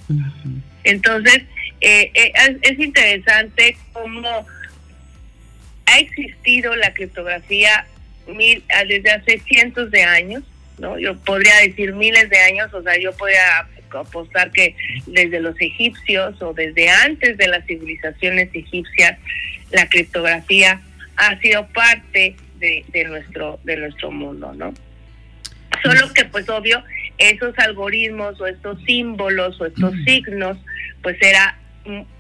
Entonces, 0.84 1.44
eh, 1.82 2.12
eh, 2.14 2.32
es, 2.62 2.80
interesante 2.80 3.78
cómo 3.94 4.46
ha 5.86 6.00
existido 6.00 6.76
la 6.76 6.94
criptografía 6.94 7.86
mil, 8.28 8.64
ah, 8.74 8.86
desde 8.86 9.12
hace 9.12 9.40
cientos 9.40 9.92
de 9.92 10.04
años, 10.04 10.44
¿no? 10.80 10.98
Yo 10.98 11.18
podría 11.18 11.56
decir 11.58 11.94
miles 11.94 12.30
de 12.30 12.40
años, 12.40 12.74
o 12.74 12.82
sea, 12.82 12.98
yo 13.00 13.12
podría 13.14 13.68
apostar 13.92 14.52
que 14.52 14.76
desde 15.06 15.42
los 15.42 15.60
egipcios 15.60 16.42
o 16.42 16.54
desde 16.54 16.90
antes 16.90 17.38
de 17.38 17.48
las 17.48 17.66
civilizaciones 17.66 18.50
egipcias, 18.54 19.20
la 19.72 19.88
criptografía 19.88 20.80
ha 21.18 21.38
sido 21.40 21.68
parte 21.68 22.36
de, 22.60 22.86
de 22.88 23.04
nuestro 23.04 23.60
de 23.64 23.76
nuestro 23.78 24.12
mundo, 24.12 24.54
¿no? 24.54 24.74
Solo 25.84 26.14
que 26.14 26.26
pues 26.26 26.48
obvio, 26.50 26.84
esos 27.18 27.58
algoritmos 27.60 28.40
o 28.40 28.48
estos 28.48 28.82
símbolos 28.84 29.60
o 29.62 29.66
estos 29.66 29.94
signos, 30.06 30.58
pues 31.02 31.18
era 31.22 31.58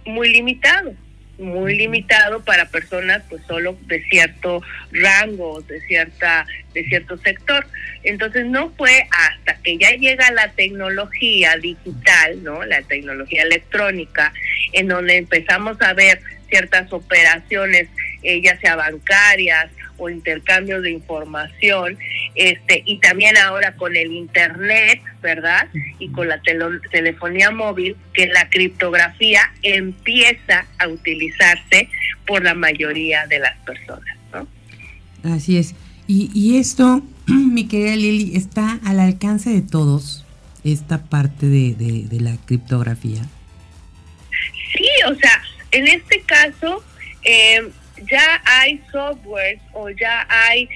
muy 0.05 0.29
limitado, 0.31 0.93
muy 1.38 1.75
limitado 1.75 2.43
para 2.43 2.65
personas 2.70 3.24
pues 3.29 3.41
solo 3.48 3.77
de 3.88 4.03
cierto 4.05 4.62
rango, 4.91 5.62
de 5.62 5.81
cierta 5.81 6.46
de 6.74 6.84
cierto 6.86 7.17
sector. 7.17 7.65
Entonces 8.03 8.46
no 8.46 8.72
fue 8.72 9.08
hasta 9.12 9.55
que 9.62 9.77
ya 9.77 9.91
llega 9.91 10.31
la 10.31 10.50
tecnología 10.51 11.55
digital, 11.58 12.43
¿no? 12.43 12.63
La 12.63 12.81
tecnología 12.84 13.43
electrónica 13.43 14.34
en 14.74 14.88
donde 14.88 15.17
empezamos 15.17 15.79
a 15.81 15.93
ver 15.93 16.22
ciertas 16.50 16.91
operaciones, 16.91 17.88
eh, 18.24 18.41
ya 18.41 18.60
sea 18.60 18.75
bancarias 18.75 19.70
o 20.01 20.10
intercambios 20.10 20.81
de 20.81 20.91
información, 20.91 21.98
este 22.34 22.81
y 22.86 22.98
también 22.98 23.38
ahora 23.38 23.75
con 23.75 23.96
el 23.96 24.12
internet, 24.12 25.00
¿verdad? 25.22 25.67
Y 26.00 26.10
con 26.10 26.27
la 26.27 26.41
telefonía 26.91 27.51
móvil, 27.51 27.96
que 28.13 28.25
la 28.27 28.50
criptografía 28.50 29.41
empieza 29.62 30.65
a 30.79 30.88
utilizarse 30.88 31.88
por 32.25 32.43
la 32.43 32.55
mayoría 32.55 33.27
de 33.27 33.39
las 33.39 33.55
personas, 33.60 34.17
¿no? 34.34 34.48
Así 35.31 35.58
es. 35.58 35.75
Y, 36.08 36.31
y 36.34 36.58
esto, 36.58 37.03
mi 37.27 37.67
querida 37.67 37.96
Lili, 37.96 38.36
está 38.36 38.79
al 38.84 39.00
alcance 39.00 39.51
de 39.51 39.62
todos, 39.62 40.25
esta 40.63 41.03
parte 41.03 41.46
de, 41.46 41.74
de 41.75 42.20
la 42.20 42.38
criptografía. 42.46 43.22
Sí, 44.74 44.88
o 45.08 45.15
sea, 45.15 45.43
en 45.72 45.88
este 45.88 46.22
caso, 46.22 46.84
eh, 47.24 47.70
ya 48.10 48.41
hay 48.46 48.81
software 48.91 49.60
o 49.74 49.89
ya 49.89 50.25
hay, 50.29 50.70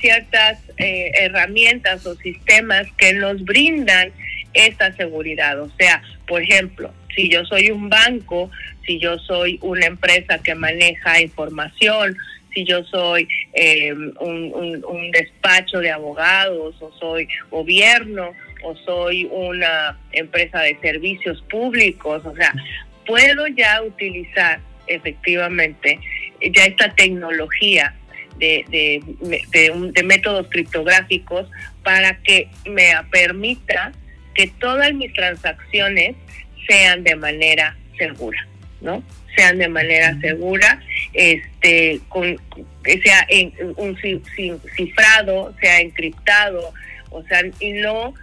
ciertas 0.00 0.58
eh, 0.78 1.10
herramientas 1.14 2.04
o 2.06 2.14
sistemas 2.16 2.86
que 2.96 3.12
nos 3.12 3.44
brindan 3.44 4.12
esta 4.54 4.92
seguridad. 4.96 5.60
O 5.60 5.70
sea, 5.78 6.02
por 6.26 6.42
ejemplo, 6.42 6.92
si 7.14 7.28
yo 7.28 7.44
soy 7.44 7.70
un 7.70 7.88
banco, 7.88 8.50
si 8.86 8.98
yo 8.98 9.18
soy 9.18 9.58
una 9.62 9.86
empresa 9.86 10.38
que 10.38 10.54
maneja 10.54 11.20
información, 11.20 12.16
si 12.54 12.64
yo 12.64 12.82
soy 12.84 13.28
eh, 13.52 13.92
un, 13.92 14.82
un, 14.84 15.10
despacho 15.10 15.80
de 15.80 15.90
abogados 15.90 16.74
o 16.80 16.92
soy 16.98 17.28
gobierno 17.50 18.32
o 18.64 18.74
soy 18.76 19.28
una 19.30 19.98
empresa 20.12 20.60
de 20.62 20.76
servicios 20.80 21.42
públicos, 21.50 22.24
o 22.24 22.34
sea, 22.34 22.52
puedo 23.06 23.46
ya 23.48 23.82
utilizar 23.82 24.60
efectivamente 24.86 26.00
ya 26.40 26.64
esta 26.64 26.94
tecnología 26.94 27.94
de, 28.38 28.64
de, 28.68 29.92
de, 29.92 30.02
métodos 30.04 30.46
criptográficos 30.48 31.50
para 31.82 32.18
que 32.18 32.48
me 32.66 32.92
permita 33.10 33.92
que 34.34 34.46
todas 34.60 34.94
mis 34.94 35.12
transacciones 35.12 36.14
sean 36.68 37.02
de 37.02 37.16
manera 37.16 37.76
segura, 37.98 38.46
¿no? 38.80 39.02
Sean 39.36 39.58
de 39.58 39.68
manera 39.68 40.18
segura, 40.20 40.80
este, 41.12 42.00
con, 42.08 42.40
que 42.84 43.00
sea 43.02 43.26
en, 43.28 43.52
un 43.76 43.96
cifrado, 44.76 45.54
sea 45.60 45.80
encriptado, 45.80 46.72
o 47.10 47.22
sea, 47.24 47.42
y 47.58 47.72
no, 47.72 48.14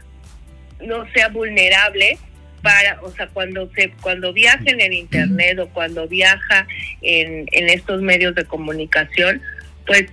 no 0.82 1.12
sea 1.12 1.30
vulnerable 1.30 2.18
para, 2.66 3.00
o 3.04 3.12
sea, 3.12 3.28
cuando 3.28 3.70
se, 3.76 3.92
cuando 4.02 4.34
viaja 4.34 4.64
en 4.66 4.82
el 4.82 4.94
internet 4.94 5.60
o 5.60 5.70
cuando 5.70 6.08
viaja 6.08 6.68
en, 7.04 7.46
en 7.52 7.70
estos 7.70 8.02
medios 8.02 8.34
de 8.34 8.44
comunicación, 8.46 9.40
pues 9.86 10.08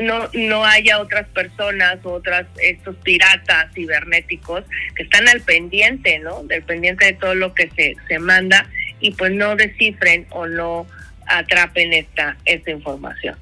no 0.00 0.30
no 0.32 0.64
haya 0.64 1.00
otras 1.00 1.26
personas 1.28 1.98
otras 2.04 2.46
estos 2.62 2.94
piratas 2.98 3.74
cibernéticos 3.74 4.62
que 4.94 5.02
están 5.02 5.28
al 5.28 5.40
pendiente 5.40 6.20
no 6.20 6.44
del 6.44 6.62
pendiente 6.62 7.06
de 7.06 7.12
todo 7.14 7.34
lo 7.34 7.54
que 7.54 7.68
se, 7.76 7.96
se 8.06 8.18
manda 8.20 8.70
y 9.00 9.10
pues 9.10 9.32
no 9.32 9.56
descifren 9.56 10.26
o 10.30 10.46
no 10.46 10.86
atrapen 11.26 11.92
esta 11.92 12.36
esta 12.44 12.70
información. 12.70 13.36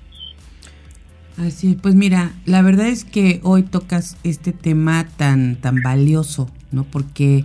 Así 1.37 1.79
pues 1.81 1.95
mira 1.95 2.33
la 2.47 2.63
verdad 2.63 2.89
es 2.89 3.05
que 3.05 3.41
hoy 3.43 3.63
tocas 3.63 4.17
este 4.25 4.53
tema 4.53 5.07
tan 5.19 5.57
tan 5.57 5.83
valioso 5.83 6.51
no 6.71 6.85
porque 6.85 7.45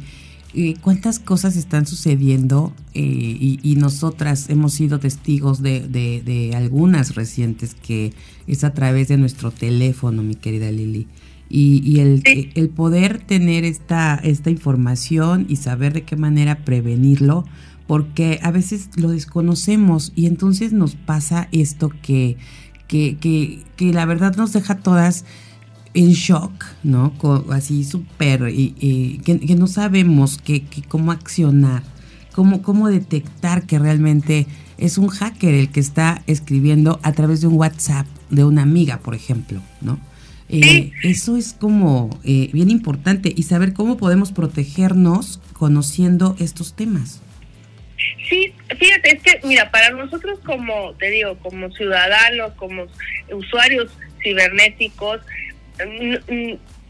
eh, 0.54 0.76
cuántas 0.82 1.20
cosas 1.20 1.58
están 1.58 1.86
sucediendo 1.86 2.74
eh, 2.94 3.60
y, 3.62 3.76
nosotras 3.76 4.50
hemos 4.50 4.74
sido 4.74 4.98
testigos 5.00 5.62
de, 5.62 6.52
algunas 6.56 7.16
recientes 7.16 7.76
que 7.76 8.14
es 8.48 8.64
a 8.64 8.74
través 8.74 9.10
de 9.10 9.18
nuestro 9.18 9.52
teléfono, 9.52 10.24
mi 10.24 10.36
querida 10.36 10.72
Lili. 10.72 11.08
Y, 11.50 12.00
el, 12.00 12.24
el, 12.56 12.70
poder 12.70 13.20
tener 13.20 13.66
esta, 13.66 14.16
esta 14.16 14.50
información 14.50 15.46
y 15.50 15.58
saber 15.58 15.94
de 15.94 16.04
qué 16.04 16.16
manera 16.16 16.64
prevenirlo, 16.64 17.46
porque 17.86 18.40
a 18.42 18.52
veces 18.52 18.90
lo 18.96 19.12
desconocemos 19.12 20.14
y 20.16 20.28
entonces 20.28 20.72
nos 20.72 20.96
pasa 20.96 21.50
esto 21.52 21.92
que, 22.02 22.38
que, 22.88 23.18
que, 23.18 23.64
que 23.76 23.94
la 23.94 24.06
verdad 24.06 24.36
nos 24.38 24.54
deja 24.54 24.76
todas 24.76 25.26
en 25.94 26.12
shock, 26.12 26.66
¿no? 26.84 27.14
así 27.52 27.84
súper, 27.84 28.50
y 28.50 29.20
que, 29.24 29.56
no 29.56 29.68
sabemos 29.68 30.38
que, 30.38 30.64
cómo 30.88 31.12
accionar, 31.12 31.84
cómo, 32.34 32.62
cómo 32.62 32.90
detectar 32.90 33.66
que 33.66 33.80
realmente 33.80 34.48
es 34.78 34.98
un 34.98 35.08
hacker 35.08 35.54
el 35.54 35.70
que 35.70 35.80
está 35.80 36.22
escribiendo 36.28 37.00
a 37.04 37.12
través 37.14 37.42
de 37.42 37.48
un 37.48 37.56
WhatsApp 37.56 38.06
de 38.30 38.44
una 38.44 38.62
amiga, 38.62 39.00
por 39.00 39.16
ejemplo, 39.16 39.62
¿no? 39.82 40.00
Eh, 40.50 40.92
eso 41.04 41.36
es 41.36 41.54
como 41.54 42.10
eh, 42.24 42.50
bien 42.54 42.70
importante 42.70 43.34
y 43.36 43.44
saber 43.44 43.74
cómo 43.74 43.98
podemos 43.98 44.32
protegernos 44.32 45.42
conociendo 45.54 46.38
estos 46.40 46.74
temas. 46.74 47.22
Sí, 48.30 48.54
fíjate, 48.78 49.16
es 49.16 49.24
que, 49.24 49.48
mira, 49.48 49.72
para 49.72 49.90
nosotros 49.90 50.40
como, 50.46 50.94
te 50.94 51.10
digo, 51.10 51.38
como 51.40 51.70
ciudadanos, 51.72 52.54
como 52.54 52.86
usuarios 53.32 53.92
cibernéticos, 54.22 55.20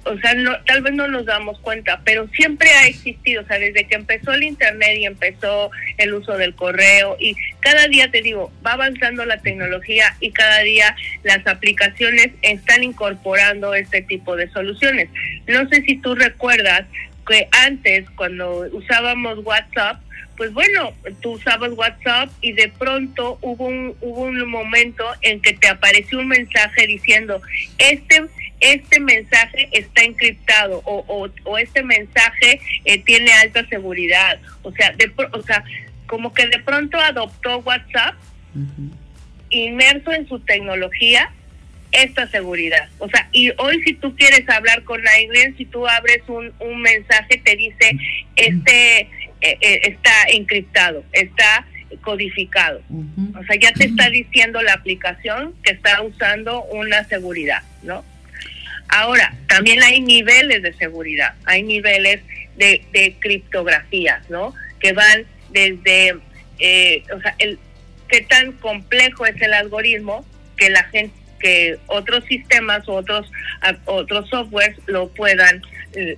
o 0.10 0.18
sea, 0.20 0.34
tal 0.66 0.82
vez 0.82 0.94
no 0.94 1.08
nos 1.08 1.26
damos 1.26 1.60
cuenta, 1.60 2.02
pero 2.04 2.28
siempre 2.30 2.70
ha 2.72 2.88
existido, 2.88 3.42
o 3.42 3.46
sea, 3.46 3.60
desde 3.60 3.86
que 3.86 3.96
empezó 3.96 4.34
el 4.34 4.44
Internet 4.44 4.98
y 4.98 5.06
empezó 5.06 5.72
el 5.98 6.14
uso 6.14 6.38
del 6.38 6.56
correo 6.56 7.18
y 7.20 7.36
cada 7.60 7.88
día, 7.88 8.10
te 8.10 8.22
digo, 8.22 8.52
va 8.66 8.74
avanzando 8.74 9.26
la 9.26 9.42
tecnología 9.42 10.16
y 10.20 10.32
cada 10.32 10.60
día 10.60 10.96
las 11.24 11.46
aplicaciones 11.48 12.30
están 12.42 12.84
incorporando 12.84 13.74
este 13.74 14.02
tipo 14.02 14.36
de 14.36 14.50
soluciones. 14.52 15.10
No 15.48 15.68
sé 15.70 15.82
si 15.82 15.98
tú 15.98 16.16
recuerdas 16.16 16.86
que 17.28 17.48
antes, 17.52 18.10
cuando 18.12 18.68
usábamos 18.72 19.40
WhatsApp, 19.44 20.00
pues 20.38 20.54
bueno, 20.54 20.94
tú 21.22 21.32
usabas 21.32 21.72
WhatsApp 21.72 22.30
y 22.42 22.54
de 22.54 22.70
pronto 22.70 23.40
hubo 23.42 23.66
un, 23.66 23.96
hubo 24.02 24.22
un 24.22 24.48
momento 24.48 25.04
en 25.22 25.42
que 25.42 25.54
te 25.54 25.68
apareció 25.68 26.20
un 26.20 26.28
mensaje 26.28 26.86
diciendo, 26.86 27.42
este 27.80 28.24
este 28.60 29.00
mensaje 29.00 29.70
está 29.72 30.04
encriptado 30.04 30.82
o, 30.86 31.30
o, 31.44 31.58
este 31.58 31.84
mensaje 31.84 32.60
eh, 32.86 33.02
tiene 33.04 33.32
alta 33.34 33.68
seguridad. 33.68 34.40
O 34.64 34.72
sea, 34.72 34.92
de, 34.94 35.12
o 35.32 35.42
sea, 35.44 35.64
como 36.08 36.34
que 36.34 36.48
de 36.48 36.60
pronto 36.60 37.00
adoptó 37.00 37.60
WhatsApp, 37.60 38.16
inmerso 39.50 40.12
en 40.12 40.28
su 40.28 40.40
tecnología, 40.40 41.32
esta 41.92 42.28
seguridad. 42.28 42.90
O 43.00 43.10
sea, 43.10 43.30
y 43.32 43.52
hoy 43.58 43.82
si 43.84 43.94
tú 43.94 44.16
quieres 44.16 44.48
hablar 44.50 44.84
con 44.84 45.02
alguien, 45.08 45.56
si 45.58 45.66
tú 45.66 45.88
abres 45.88 46.22
un, 46.28 46.52
un 46.60 46.82
mensaje, 46.82 47.38
te 47.44 47.56
dice, 47.56 47.92
este 48.36 49.02
eh, 49.42 49.58
eh, 49.62 49.80
está 49.84 50.12
encriptado, 50.30 51.04
está 51.12 51.66
codificado. 52.02 52.82
O 53.40 53.44
sea, 53.44 53.56
ya 53.56 53.72
te 53.74 53.86
está 53.86 54.10
diciendo 54.12 54.62
la 54.62 54.74
aplicación 54.74 55.54
que 55.64 55.74
está 55.74 56.02
usando 56.02 56.64
una 56.66 57.04
seguridad, 57.06 57.62
¿no? 57.84 58.04
Ahora, 58.90 59.34
también 59.48 59.82
hay 59.84 60.00
niveles 60.00 60.62
de 60.64 60.74
seguridad, 60.74 61.36
hay 61.46 61.64
niveles 61.64 62.22
de, 62.56 62.84
de 62.92 63.16
criptografía, 63.20 64.22
¿no? 64.30 64.54
Que 64.80 64.94
van 64.94 65.26
desde, 65.50 66.18
eh, 66.60 67.04
o 67.16 67.22
sea, 67.22 67.36
el, 67.40 67.60
qué 68.08 68.22
tan 68.22 68.54
complejo 68.54 69.26
es 69.26 69.40
el 69.42 69.54
algoritmo 69.54 70.26
que 70.58 70.70
la 70.70 70.84
gente, 70.86 71.14
que 71.40 71.78
otros 71.88 72.26
sistemas 72.26 72.88
o 72.88 72.94
otros, 72.94 73.32
otros 73.86 74.30
softwares 74.30 74.76
lo 74.88 75.10
puedan, 75.10 75.62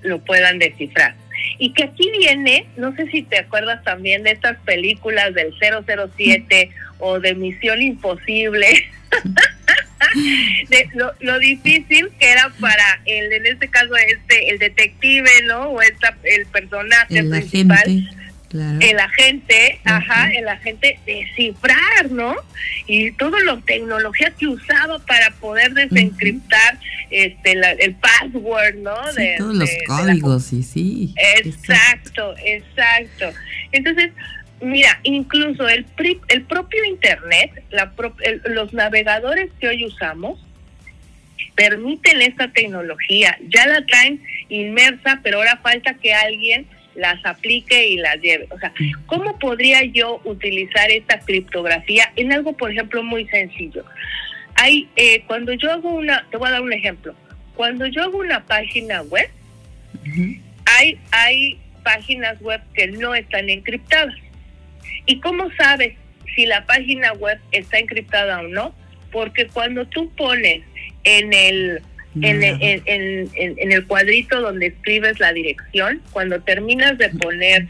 lo 0.04 0.20
puedan 0.20 0.60
descifrar. 0.60 1.16
Y 1.58 1.74
que 1.74 1.84
aquí 1.84 2.10
viene, 2.18 2.68
no 2.78 2.96
sé 2.96 3.08
si 3.08 3.24
te 3.24 3.40
acuerdas 3.40 3.84
también 3.84 4.24
de 4.24 4.32
estas 4.32 4.58
películas 4.60 5.34
del 5.34 5.54
007 5.60 6.72
o 7.00 7.20
de 7.20 7.36
Misión 7.36 7.82
Imposible. 7.82 8.68
de 10.70 10.90
lo, 10.94 11.12
lo, 11.20 11.40
difícil 11.40 12.10
que 12.20 12.32
era 12.32 12.50
para 12.60 13.02
el, 13.06 13.32
en 13.34 13.46
este 13.46 13.68
caso, 13.68 13.96
este, 13.96 14.50
el 14.50 14.60
detective, 14.60 15.30
¿no? 15.46 15.70
O 15.70 15.82
esta, 15.82 16.16
el 16.24 16.46
personaje 16.48 17.24
principal. 17.24 18.10
El 18.52 19.00
agente, 19.00 19.80
ajá, 19.84 20.32
el 20.32 20.48
agente 20.48 20.98
descifrar, 21.06 22.10
¿no? 22.10 22.36
Y 22.88 23.12
toda 23.12 23.40
la 23.42 23.62
tecnología 23.62 24.32
que 24.32 24.48
usaba 24.48 24.98
para 25.06 25.30
poder 25.36 25.72
desencriptar 25.74 26.80
este 27.12 27.52
el 27.52 27.96
password, 27.96 28.78
¿no? 28.78 29.14
de, 29.14 29.36
todos 29.38 29.56
los 29.56 29.70
códigos, 29.86 30.46
sí, 30.46 30.64
sí. 30.64 31.14
Exacto, 31.44 32.34
exacto. 32.44 33.32
Entonces, 33.72 34.12
Mira, 34.62 35.00
incluso 35.04 35.68
el, 35.70 35.86
el 36.28 36.42
propio 36.44 36.84
Internet, 36.84 37.64
la 37.70 37.92
los 38.46 38.74
navegadores 38.74 39.50
que 39.60 39.70
hoy 39.70 39.86
usamos, 39.86 40.46
permiten 41.56 42.22
esta 42.22 42.50
tecnología, 42.50 43.38
ya 43.50 43.68
la 43.68 43.86
traen 43.86 44.22
inmersa, 44.50 45.20
pero 45.24 45.38
ahora 45.38 45.58
falta 45.58 45.94
que 45.94 46.14
alguien 46.14 46.68
las 46.96 47.24
aplique 47.26 47.88
y 47.88 47.98
las 47.98 48.20
lleve. 48.22 48.48
O 48.52 48.60
sea, 48.60 48.74
¿cómo 49.06 49.38
podría 49.40 49.84
yo 49.84 50.22
utilizar 50.26 50.92
esta 50.92 51.20
criptografía 51.20 52.12
en 52.16 52.34
algo, 52.34 52.54
por 52.54 52.72
ejemplo, 52.72 53.04
muy 53.04 53.28
sencillo? 53.28 53.86
Hay, 54.56 54.90
eh, 54.96 55.24
cuando 55.28 55.54
yo 55.54 55.72
hago 55.72 55.90
una, 55.90 56.26
te 56.30 56.38
voy 56.38 56.50
a 56.50 56.52
dar 56.52 56.62
un 56.62 56.74
ejemplo, 56.74 57.16
cuando 57.56 57.88
yo 57.88 58.04
hago 58.04 58.18
una 58.18 58.46
página 58.46 59.02
web, 59.04 59.30
hay, 60.66 61.00
hay 61.12 61.60
páginas 61.84 62.42
web 62.42 62.62
que 62.74 62.88
no 62.88 63.16
están 63.16 63.50
encriptadas. 63.50 64.16
¿Y 65.10 65.20
cómo 65.22 65.50
sabes 65.58 65.96
si 66.36 66.46
la 66.46 66.68
página 66.68 67.14
web 67.14 67.40
está 67.52 67.80
encriptada 67.80 68.42
o 68.42 68.44
no? 68.44 68.76
Porque 69.12 69.48
cuando 69.48 69.88
tú 69.88 70.12
pones 70.12 70.62
en 71.04 71.34
el 71.34 71.82
en, 72.22 72.44
en, 72.44 73.72
el 73.72 73.88
cuadrito 73.88 74.40
donde 74.40 74.68
escribes 74.68 75.20
la 75.20 75.34
dirección, 75.34 76.00
cuando 76.12 76.42
terminas 76.42 77.00
de 77.00 77.10
poner, 77.10 77.68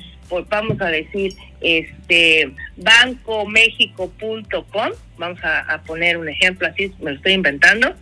vamos 0.49 0.81
a 0.81 0.87
decir, 0.87 1.33
este 1.61 2.51
bancomexico.com, 2.75 4.89
vamos 5.17 5.39
a, 5.41 5.81
poner 5.85 6.17
un 6.17 6.27
ejemplo 6.27 6.67
así, 6.67 6.91
me 6.99 7.11
lo 7.11 7.17
estoy 7.17 7.31
inventando, 7.33 7.95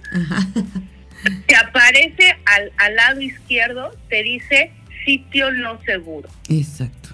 te 1.45 1.55
aparece 1.55 2.37
al, 2.45 2.71
al 2.77 2.95
lado 2.95 3.21
izquierdo, 3.21 3.95
te 4.09 4.23
dice 4.23 4.71
sitio 5.05 5.51
no 5.51 5.79
seguro. 5.83 6.27
Exacto. 6.49 7.06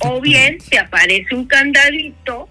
O 0.00 0.20
bien 0.20 0.58
te 0.58 0.78
aparece 0.78 1.34
un 1.34 1.46
candadito 1.46 2.48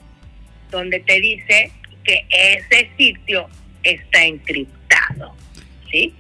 donde 0.72 1.00
te 1.02 1.20
dice 1.20 1.72
que 2.04 2.26
ese 2.30 2.90
sitio 2.98 3.48
está 3.84 4.24
encriptado. 4.24 5.36
¿Sí? 5.92 6.14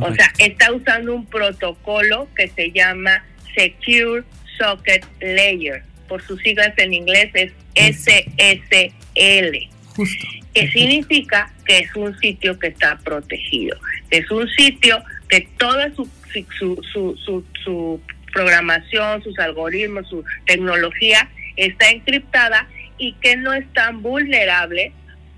O 0.00 0.12
sea, 0.14 0.32
está 0.38 0.72
usando 0.72 1.14
un 1.14 1.26
protocolo 1.26 2.28
que 2.36 2.48
se 2.48 2.72
llama 2.72 3.24
Secure 3.54 4.24
Socket 4.58 5.06
Layer. 5.20 5.82
Por 6.08 6.22
sus 6.22 6.40
siglas 6.42 6.72
en 6.76 6.92
inglés 6.92 7.30
es 7.34 7.52
SSL. 7.74 9.70
Justo. 9.96 10.26
Que 10.54 10.70
significa 10.70 11.52
que 11.64 11.78
es 11.78 11.96
un 11.96 12.18
sitio 12.18 12.58
que 12.58 12.66
está 12.68 12.98
protegido. 12.98 13.78
Es 14.10 14.30
un 14.30 14.48
sitio 14.50 15.02
que 15.28 15.48
toda 15.56 15.94
su, 15.94 16.08
su, 16.58 16.82
su, 16.92 17.44
su 17.64 18.00
programación, 18.32 19.22
sus 19.22 19.38
algoritmos, 19.38 20.08
su 20.08 20.24
tecnología 20.46 21.28
está 21.56 21.90
encriptada 21.90 22.66
y 22.98 23.14
que 23.14 23.36
no 23.36 23.52
es 23.52 23.70
tan 23.72 24.02
vulnerable 24.02 24.92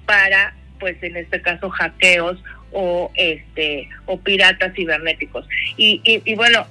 para, 0.07 0.55
pues 0.79 0.97
en 1.03 1.17
este 1.17 1.43
caso, 1.43 1.71
hackeos 1.71 2.43
o 2.73 3.11
este 3.15 3.89
o 4.07 4.21
piratas 4.21 4.75
cibernéticos. 4.75 5.47
Y, 5.77 6.01
y, 6.05 6.35
bueno, 6.35 6.67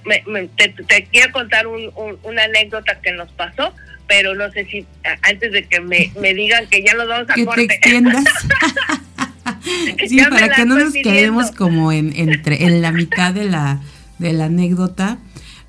te, 0.58 0.74
quiero 1.12 1.32
contar 1.32 1.66
una 1.68 2.44
anécdota 2.44 3.00
que 3.02 3.12
nos 3.14 3.32
pasó, 3.32 3.74
pero 4.08 4.36
no 4.36 4.52
sé 4.52 4.66
si 4.66 4.86
antes 5.22 5.52
de 5.52 5.64
que 5.64 5.80
me, 5.80 6.12
digan 6.34 6.68
que 6.68 6.84
ya 6.84 6.94
nos 6.94 7.08
vamos 7.08 7.30
a 7.30 7.46
corte. 7.46 7.80
sí, 10.08 10.22
para 10.30 10.50
que 10.50 10.66
no 10.66 10.78
nos 10.78 10.94
quedemos 10.94 11.52
como 11.52 11.92
en 11.92 12.14
entre 12.16 12.66
en 12.66 12.82
la 12.82 12.92
mitad 12.92 13.34
de 13.34 13.46
la 13.46 13.82
de 14.20 14.34
la 14.34 14.46
anécdota 14.46 15.18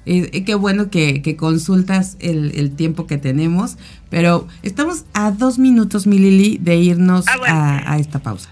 eh, 0.07 0.45
qué 0.45 0.55
bueno 0.55 0.91
que, 0.91 1.37
consultas 1.37 2.17
el, 2.21 2.75
tiempo 2.77 3.07
que 3.07 3.19
tenemos, 3.19 3.77
pero 4.11 4.47
estamos 4.63 5.05
a 5.15 5.31
dos 5.31 5.59
minutos, 5.59 6.07
mi 6.07 6.19
Lili, 6.19 6.59
de 6.59 6.77
irnos 6.77 7.25
ah, 7.29 7.83
a, 7.87 7.99
esta 7.99 8.19
pausa. 8.19 8.51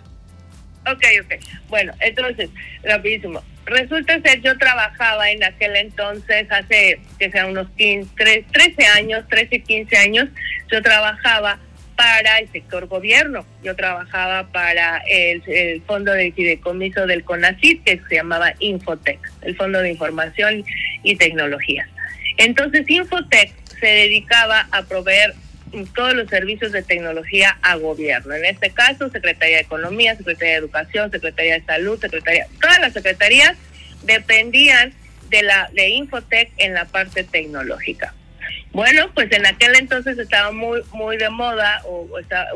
Ok, 0.87 1.05
ok. 1.25 1.35
Bueno, 1.69 1.93
entonces, 2.01 2.51
rapidísimo. 2.83 3.43
resulta 3.67 4.21
ser, 4.21 4.41
yo 4.41 4.57
trabajaba 4.59 5.31
en 5.31 5.45
aquel 5.45 5.77
entonces, 5.77 6.51
hace 6.51 7.01
que 7.19 7.31
sea 7.31 7.47
unos 7.47 7.69
15, 7.77 8.11
13 8.17 8.87
años, 8.97 9.25
13, 9.29 9.61
15 9.61 9.97
años, 9.97 10.29
yo 10.71 10.83
trabajaba 10.83 11.59
para 12.03 12.41
el 12.41 12.51
sector 12.51 12.88
gobierno. 12.88 13.47
Yo 13.62 13.77
trabajaba 13.77 14.49
para 14.49 15.05
el, 15.09 15.83
fondo 15.87 16.11
de 16.11 16.33
fideicomiso 16.33 17.07
del 17.07 17.23
CONACYT, 17.23 17.85
que 17.85 18.01
se 18.09 18.17
llamaba 18.17 18.55
Infotec, 18.59 19.21
el 19.43 19.55
Fondo 19.55 19.81
de 19.81 19.91
Información 19.91 20.65
y 21.05 21.15
Tecnologías. 21.15 21.88
Entonces, 22.38 22.91
Infotec 22.91 23.53
se 23.79 23.87
dedicaba 23.87 24.67
a 24.73 24.83
proveer 24.83 25.35
todos 25.95 26.15
los 26.15 26.29
servicios 26.29 26.73
de 26.73 26.83
tecnología 26.83 27.57
a 27.62 27.77
gobierno. 27.77 28.35
En 28.35 28.47
este 28.47 28.71
caso, 28.71 29.09
Secretaría 29.09 29.59
de 29.59 29.62
Economía, 29.62 30.17
Secretaría 30.17 30.55
de 30.55 30.59
Educación, 30.59 31.09
Secretaría 31.12 31.55
de 31.55 31.65
Salud, 31.65 32.01
Secretaría, 32.01 32.49
todas 32.61 32.81
las 32.81 32.95
secretarías 32.95 33.57
dependían 34.03 34.93
de 35.31 35.45
la 35.45 35.71
de 35.73 35.91
Infotec 35.91 36.51
en 36.57 36.75
la 36.75 36.85
parte 36.85 37.23
tecnológica. 37.23 38.12
Bueno, 38.72 39.11
pues 39.12 39.30
en 39.32 39.44
aquel 39.44 39.74
entonces 39.76 40.18
estaba 40.18 40.50
muy 40.50 40.80
muy 40.92 41.18
de 41.18 41.28
moda 41.28 41.82
o, 41.85 42.08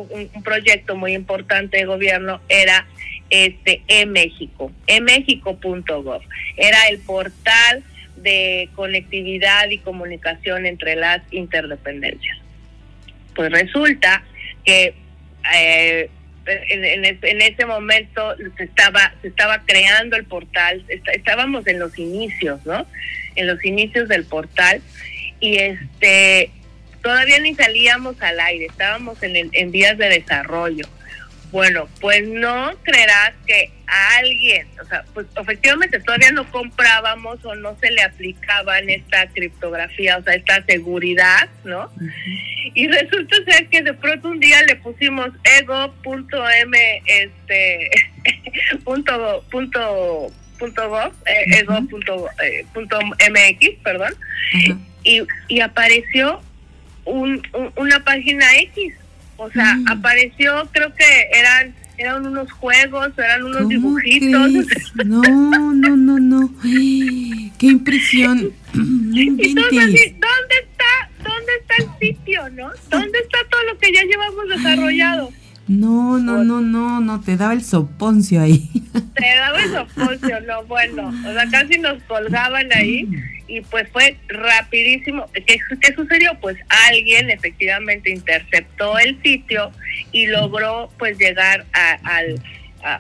un, 0.09 0.43
proyecto 0.43 0.97
muy 0.97 1.13
importante 1.13 1.77
de 1.77 1.85
gobierno 1.85 2.41
era 2.49 2.87
este 3.29 3.83
eMéxico, 3.89 4.73
eMéxico.gov. 4.87 6.23
Era 6.57 6.89
el 6.89 7.01
portal 7.01 7.85
de 8.17 8.71
conectividad 8.75 9.69
y 9.69 9.79
comunicación 9.79 10.65
entre 10.65 10.97
las 10.97 11.21
interdependencias. 11.33 12.39
Pues 13.35 13.53
resulta 13.53 14.23
que 14.65 14.95
eh, 15.55 16.09
en, 16.47 17.43
ese 17.43 17.67
momento 17.67 18.37
se 18.57 18.65
estaba 18.65 19.13
se 19.21 19.29
estaba 19.29 19.63
creando 19.67 20.17
el 20.17 20.25
portal, 20.25 20.83
estábamos 21.13 21.67
en 21.67 21.79
los 21.79 21.99
inicios, 21.99 22.65
¿no? 22.65 22.87
En 23.35 23.49
los 23.49 23.63
inicios 23.67 24.09
del 24.09 24.25
portal 24.25 24.81
y 25.41 25.59
este 25.59 26.51
todavía 27.03 27.39
ni 27.39 27.55
salíamos 27.55 28.21
al 28.21 28.41
aire, 28.41 28.67
estábamos 28.67 29.23
en, 29.23 29.49
en 29.53 29.71
vías 29.71 29.97
de 29.97 30.09
desarrollo. 30.09 30.87
Bueno, 31.53 31.89
pues 32.01 32.27
no 32.27 32.73
creerás 32.83 33.33
que 33.47 33.71
a 33.87 34.17
alguien, 34.19 34.67
o 34.83 34.85
sea, 34.87 35.05
pues 35.15 35.27
efectivamente 35.41 36.01
todavía 36.01 36.33
no 36.33 36.51
comprábamos 36.51 37.45
o 37.45 37.55
no 37.55 37.79
se 37.79 37.91
le 37.93 38.03
aplicaba 38.03 38.79
en 38.81 38.91
esta 38.91 39.27
criptografía, 39.29 40.19
o 40.19 40.23
sea, 40.23 40.35
esta 40.35 40.65
seguridad, 40.65 41.49
¿no? 41.65 41.91
Y 42.75 42.89
resulta 42.89 43.37
ser 43.49 43.69
que 43.69 43.83
de 43.83 43.95
pronto 43.95 44.29
un 44.29 44.41
día 44.41 44.61
le 44.67 44.77
pusimos 44.77 45.29
ego.m, 45.61 47.03
este, 47.07 47.91
punto, 48.85 49.45
punto, 49.51 50.33
punto 50.59 50.89
gov, 50.89 51.13
eh, 51.27 51.61
ego.mx, 51.61 52.03
eh, 52.43 53.79
perdón, 53.85 54.15
y, 55.07 55.23
y 55.49 55.61
apareció 55.61 56.41
un, 57.05 57.41
una 57.77 58.05
página 58.05 58.45
X. 58.59 58.95
O 59.39 59.51
sea, 59.51 59.75
mm. 59.75 59.89
apareció, 59.89 60.69
creo 60.73 60.95
que 60.95 61.05
eran 61.33 61.75
eran 61.99 62.27
unos 62.27 62.53
juegos, 62.53 63.11
eran 63.17 63.45
unos 63.45 63.69
dibujitos. 63.69 64.51
No, 65.05 65.23
no, 65.23 65.97
no, 65.97 66.19
no. 66.19 66.51
Qué 66.63 67.67
impresión. 67.67 68.53
y 69.15 69.55
todos 69.55 69.69
así, 69.69 70.17
¿dónde 70.19 70.57
está, 70.63 71.11
dónde 71.25 71.53
está 71.61 71.75
el 71.79 71.89
sitio, 71.99 72.49
no? 72.51 72.71
¿Dónde 72.91 73.19
está 73.19 73.39
todo 73.51 73.63
lo 73.73 73.79
que 73.79 73.93
ya 73.93 74.03
llevamos 74.03 74.49
desarrollado? 74.49 75.33
No, 75.69 76.19
no, 76.19 76.45
no, 76.45 76.61
no, 76.61 77.01
no, 77.01 77.21
te 77.23 77.37
daba 77.37 77.53
el 77.53 77.65
soponcio 77.65 78.41
ahí. 78.41 78.71
Te 78.93 79.37
daba 79.37 79.61
el 79.61 79.73
soponcio, 79.73 80.41
no, 80.43 80.65
bueno, 80.65 81.09
o 81.09 81.33
sea, 81.33 81.51
casi 81.51 81.79
nos 81.79 82.01
colgaban 82.05 82.73
ahí 82.73 83.09
y 83.49 83.61
pues 83.63 83.89
fue 83.93 84.17
rapidísimo. 84.29 85.27
¿Qué, 85.33 85.59
¿Qué, 85.81 85.95
sucedió? 85.95 86.33
Pues 86.41 86.57
alguien 86.89 87.31
efectivamente 87.31 88.11
interceptó 88.11 88.99
el 88.99 89.21
sitio 89.23 89.73
y 90.13 90.27
logró 90.27 90.91
pues 90.99 91.19
llegar 91.19 91.65
a, 91.73 91.99
al, 92.05 92.41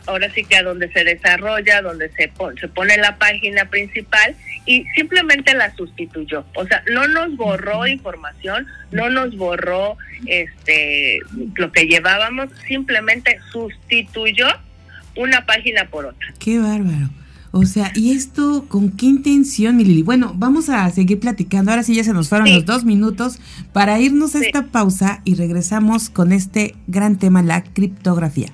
ahora 0.06 0.30
sí 0.32 0.44
que 0.44 0.56
a 0.56 0.62
donde 0.62 0.90
se 0.92 1.04
desarrolla, 1.04 1.82
donde 1.82 2.10
se, 2.10 2.32
se 2.60 2.68
pone 2.68 2.96
la 2.96 3.16
página 3.18 3.68
principal 3.68 4.34
y 4.64 4.84
simplemente 4.94 5.54
la 5.54 5.74
sustituyó. 5.74 6.44
O 6.54 6.66
sea, 6.66 6.82
no 6.92 7.06
nos 7.08 7.36
borró 7.36 7.86
información, 7.86 8.66
no 8.90 9.08
nos 9.10 9.36
borró 9.36 9.96
este 10.26 11.18
lo 11.54 11.70
que 11.72 11.86
llevábamos, 11.86 12.50
simplemente 12.66 13.38
sustituyó 13.52 14.46
una 15.16 15.46
página 15.46 15.86
por 15.86 16.06
otra. 16.06 16.28
Qué 16.38 16.58
bárbaro. 16.58 17.08
O 17.58 17.64
sea, 17.64 17.90
¿y 17.94 18.10
esto 18.10 18.66
con 18.68 18.90
qué 18.90 19.06
intención, 19.06 19.78
mi 19.78 19.84
Lili? 19.84 20.02
Bueno, 20.02 20.34
vamos 20.36 20.68
a 20.68 20.90
seguir 20.90 21.18
platicando. 21.18 21.70
Ahora 21.70 21.82
sí 21.82 21.94
ya 21.94 22.04
se 22.04 22.12
nos 22.12 22.28
fueron 22.28 22.52
los 22.52 22.66
dos 22.66 22.84
minutos 22.84 23.38
para 23.72 23.98
irnos 23.98 24.34
a 24.34 24.40
esta 24.40 24.66
pausa 24.66 25.22
y 25.24 25.36
regresamos 25.36 26.10
con 26.10 26.32
este 26.32 26.76
gran 26.86 27.16
tema, 27.16 27.42
la 27.42 27.64
criptografía. 27.64 28.52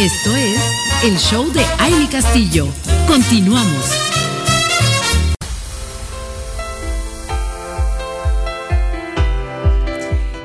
Esto 0.00 0.34
es 0.34 0.60
el 1.04 1.18
show 1.18 1.52
de 1.52 1.62
Aile 1.78 2.08
Castillo. 2.08 2.68
Continuamos. 3.06 4.17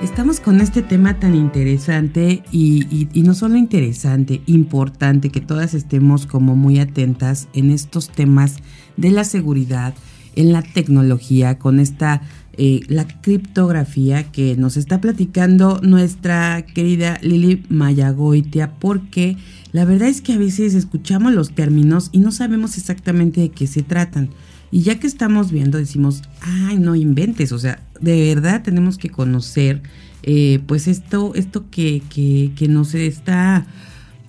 Estamos 0.04 0.42
con 0.42 0.60
este 0.60 0.82
tema 0.82 1.18
tan 1.18 1.34
interesante 1.34 2.44
y, 2.52 3.08
no 3.16 3.34
solo 3.34 3.56
interesante, 3.56 4.42
importante 4.48 5.30
que 5.30 5.40
todas 5.40 5.74
estemos 5.74 6.26
como 6.26 6.58
muy 6.58 6.80
atentas 6.80 7.48
en 7.54 7.72
estos 7.72 8.10
temas 8.10 8.58
de 8.98 9.12
la 9.12 9.24
seguridad, 9.24 9.94
en 10.36 10.52
la 10.52 10.62
tecnología, 10.62 11.58
con 11.58 11.80
esta, 11.80 12.22
eh, 12.58 12.82
la 12.90 13.08
criptografía 13.08 14.30
que 14.30 14.58
nos 14.58 14.76
está 14.76 15.00
platicando 15.00 15.80
nuestra 15.82 16.66
querida 16.66 17.18
Lili 17.22 17.64
Mayagoitia, 17.70 18.74
porque 18.74 19.38
la 19.72 19.86
verdad 19.86 20.10
es 20.10 20.22
que 20.22 20.34
a 20.34 20.38
veces 20.38 20.74
escuchamos 20.74 21.32
los 21.32 21.56
términos 21.56 22.10
y 22.12 22.20
no 22.20 22.34
sabemos 22.34 22.78
exactamente 22.78 23.40
de 23.40 23.52
qué 23.52 23.68
se 23.68 23.84
tratan. 23.84 24.32
Y 24.70 24.82
ya 24.82 25.00
que 25.00 25.08
estamos 25.08 25.52
viendo, 25.52 25.78
decimos, 25.78 26.24
ay, 26.42 26.78
no 26.78 26.96
inventes, 26.96 27.52
o 27.52 27.60
sea, 27.60 27.80
de 28.04 28.36
verdad 28.36 28.62
tenemos 28.64 28.98
que 28.98 29.10
conocer, 29.10 29.82
eh, 30.24 30.60
pues 30.68 30.88
esto, 30.88 31.34
esto 31.36 31.66
que, 31.72 32.02
que, 32.10 32.52
que 32.56 32.68
nos 32.68 32.94
está... 32.94 33.66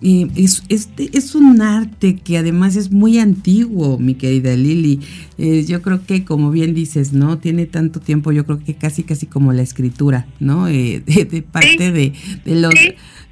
Eh, 0.01 0.29
es, 0.37 0.63
este, 0.69 1.17
es 1.17 1.35
un 1.35 1.63
arte 1.63 2.17
que 2.17 2.37
además 2.37 2.77
es 2.77 2.93
muy 2.93 3.19
antiguo, 3.19 3.99
mi 3.99 4.15
querida 4.15 4.55
Lili. 4.55 5.01
Eh, 5.39 5.65
yo 5.67 5.81
creo 5.81 6.05
que, 6.05 6.25
como 6.25 6.51
bien 6.51 6.75
dices, 6.75 7.15
¿no? 7.15 7.39
Tiene 7.39 7.65
tanto 7.65 8.01
tiempo, 8.01 8.31
yo 8.31 8.45
creo 8.45 8.63
que 8.63 8.75
casi, 8.75 9.03
casi 9.03 9.27
como 9.27 9.53
la 9.55 9.63
escritura, 9.63 10.27
¿no? 10.41 10.67
de, 10.67 11.45
parte 11.51 11.91
de, 11.91 12.13
de, 12.45 12.55
los, 12.55 12.75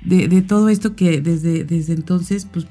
de, 0.02 0.28
de, 0.28 0.42
todo 0.42 0.70
esto 0.70 0.96
que 0.96 1.20
desde, 1.20 1.64
desde 1.64 1.92
entonces, 1.92 2.46
pues 2.50 2.66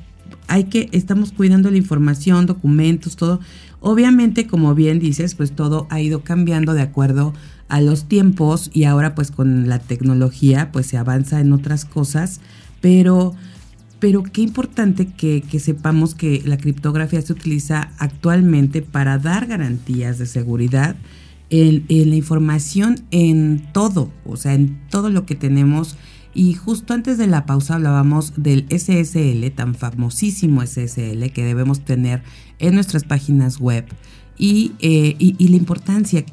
hay 0.48 0.64
que, 0.64 0.90
estamos 0.94 1.32
cuidando 1.32 1.70
la 1.70 1.78
información, 1.78 2.48
documentos, 2.48 3.16
todo, 3.16 3.40
Obviamente, 3.84 4.46
como 4.46 4.76
bien 4.76 5.00
dices, 5.00 5.34
pues 5.34 5.54
todo 5.54 5.88
ha 5.90 6.00
ido 6.00 6.24
cambiando 6.24 6.76
de 6.76 6.84
acuerdo 6.84 7.30
a 7.30 7.34
los 7.80 8.06
tiempos 8.06 8.70
y 8.74 8.84
ahora 8.84 9.16
pues 9.16 9.32
con 9.32 9.70
la 9.70 9.80
tecnología 9.80 10.72
pues 10.74 10.88
se 10.88 10.98
avanza 10.98 11.40
en 11.40 11.54
otras 11.54 11.86
cosas, 11.86 12.42
pero, 12.82 13.34
pero 14.00 14.24
qué 14.24 14.42
importante 14.42 15.08
que, 15.08 15.42
sepamos 15.60 16.14
que 16.14 16.42
la 16.44 16.58
criptografía 16.58 17.22
se 17.22 17.32
utiliza 17.32 17.92
actualmente 17.98 18.82
para 18.82 19.18
dar 19.18 19.48
garantías 19.48 20.18
de 20.18 20.26
seguridad 20.26 20.98
en, 21.50 21.86
la 21.88 22.16
información 22.16 23.00
en 23.12 23.70
todo, 23.72 24.12
o 24.26 24.36
sea, 24.36 24.54
en 24.54 24.78
todo 24.90 25.10
lo 25.10 25.26
que 25.26 25.36
tenemos. 25.36 25.96
Y 26.34 26.54
justo 26.54 26.94
antes 26.94 27.18
de 27.18 27.28
la 27.28 27.46
pausa 27.46 27.76
hablábamos 27.76 28.34
del 28.36 28.66
SSL, 28.70 29.50
tan 29.52 29.76
famosísimo 29.76 30.66
SSL 30.66 31.32
que 31.32 31.44
debemos 31.44 31.82
tener 31.82 32.24
en 32.60 32.76
nuestras 32.76 33.04
páginas 33.04 33.60
web 33.60 33.86
y, 34.42 34.72
eh, 34.80 35.16
la 35.40 35.56
importancia 35.56 36.26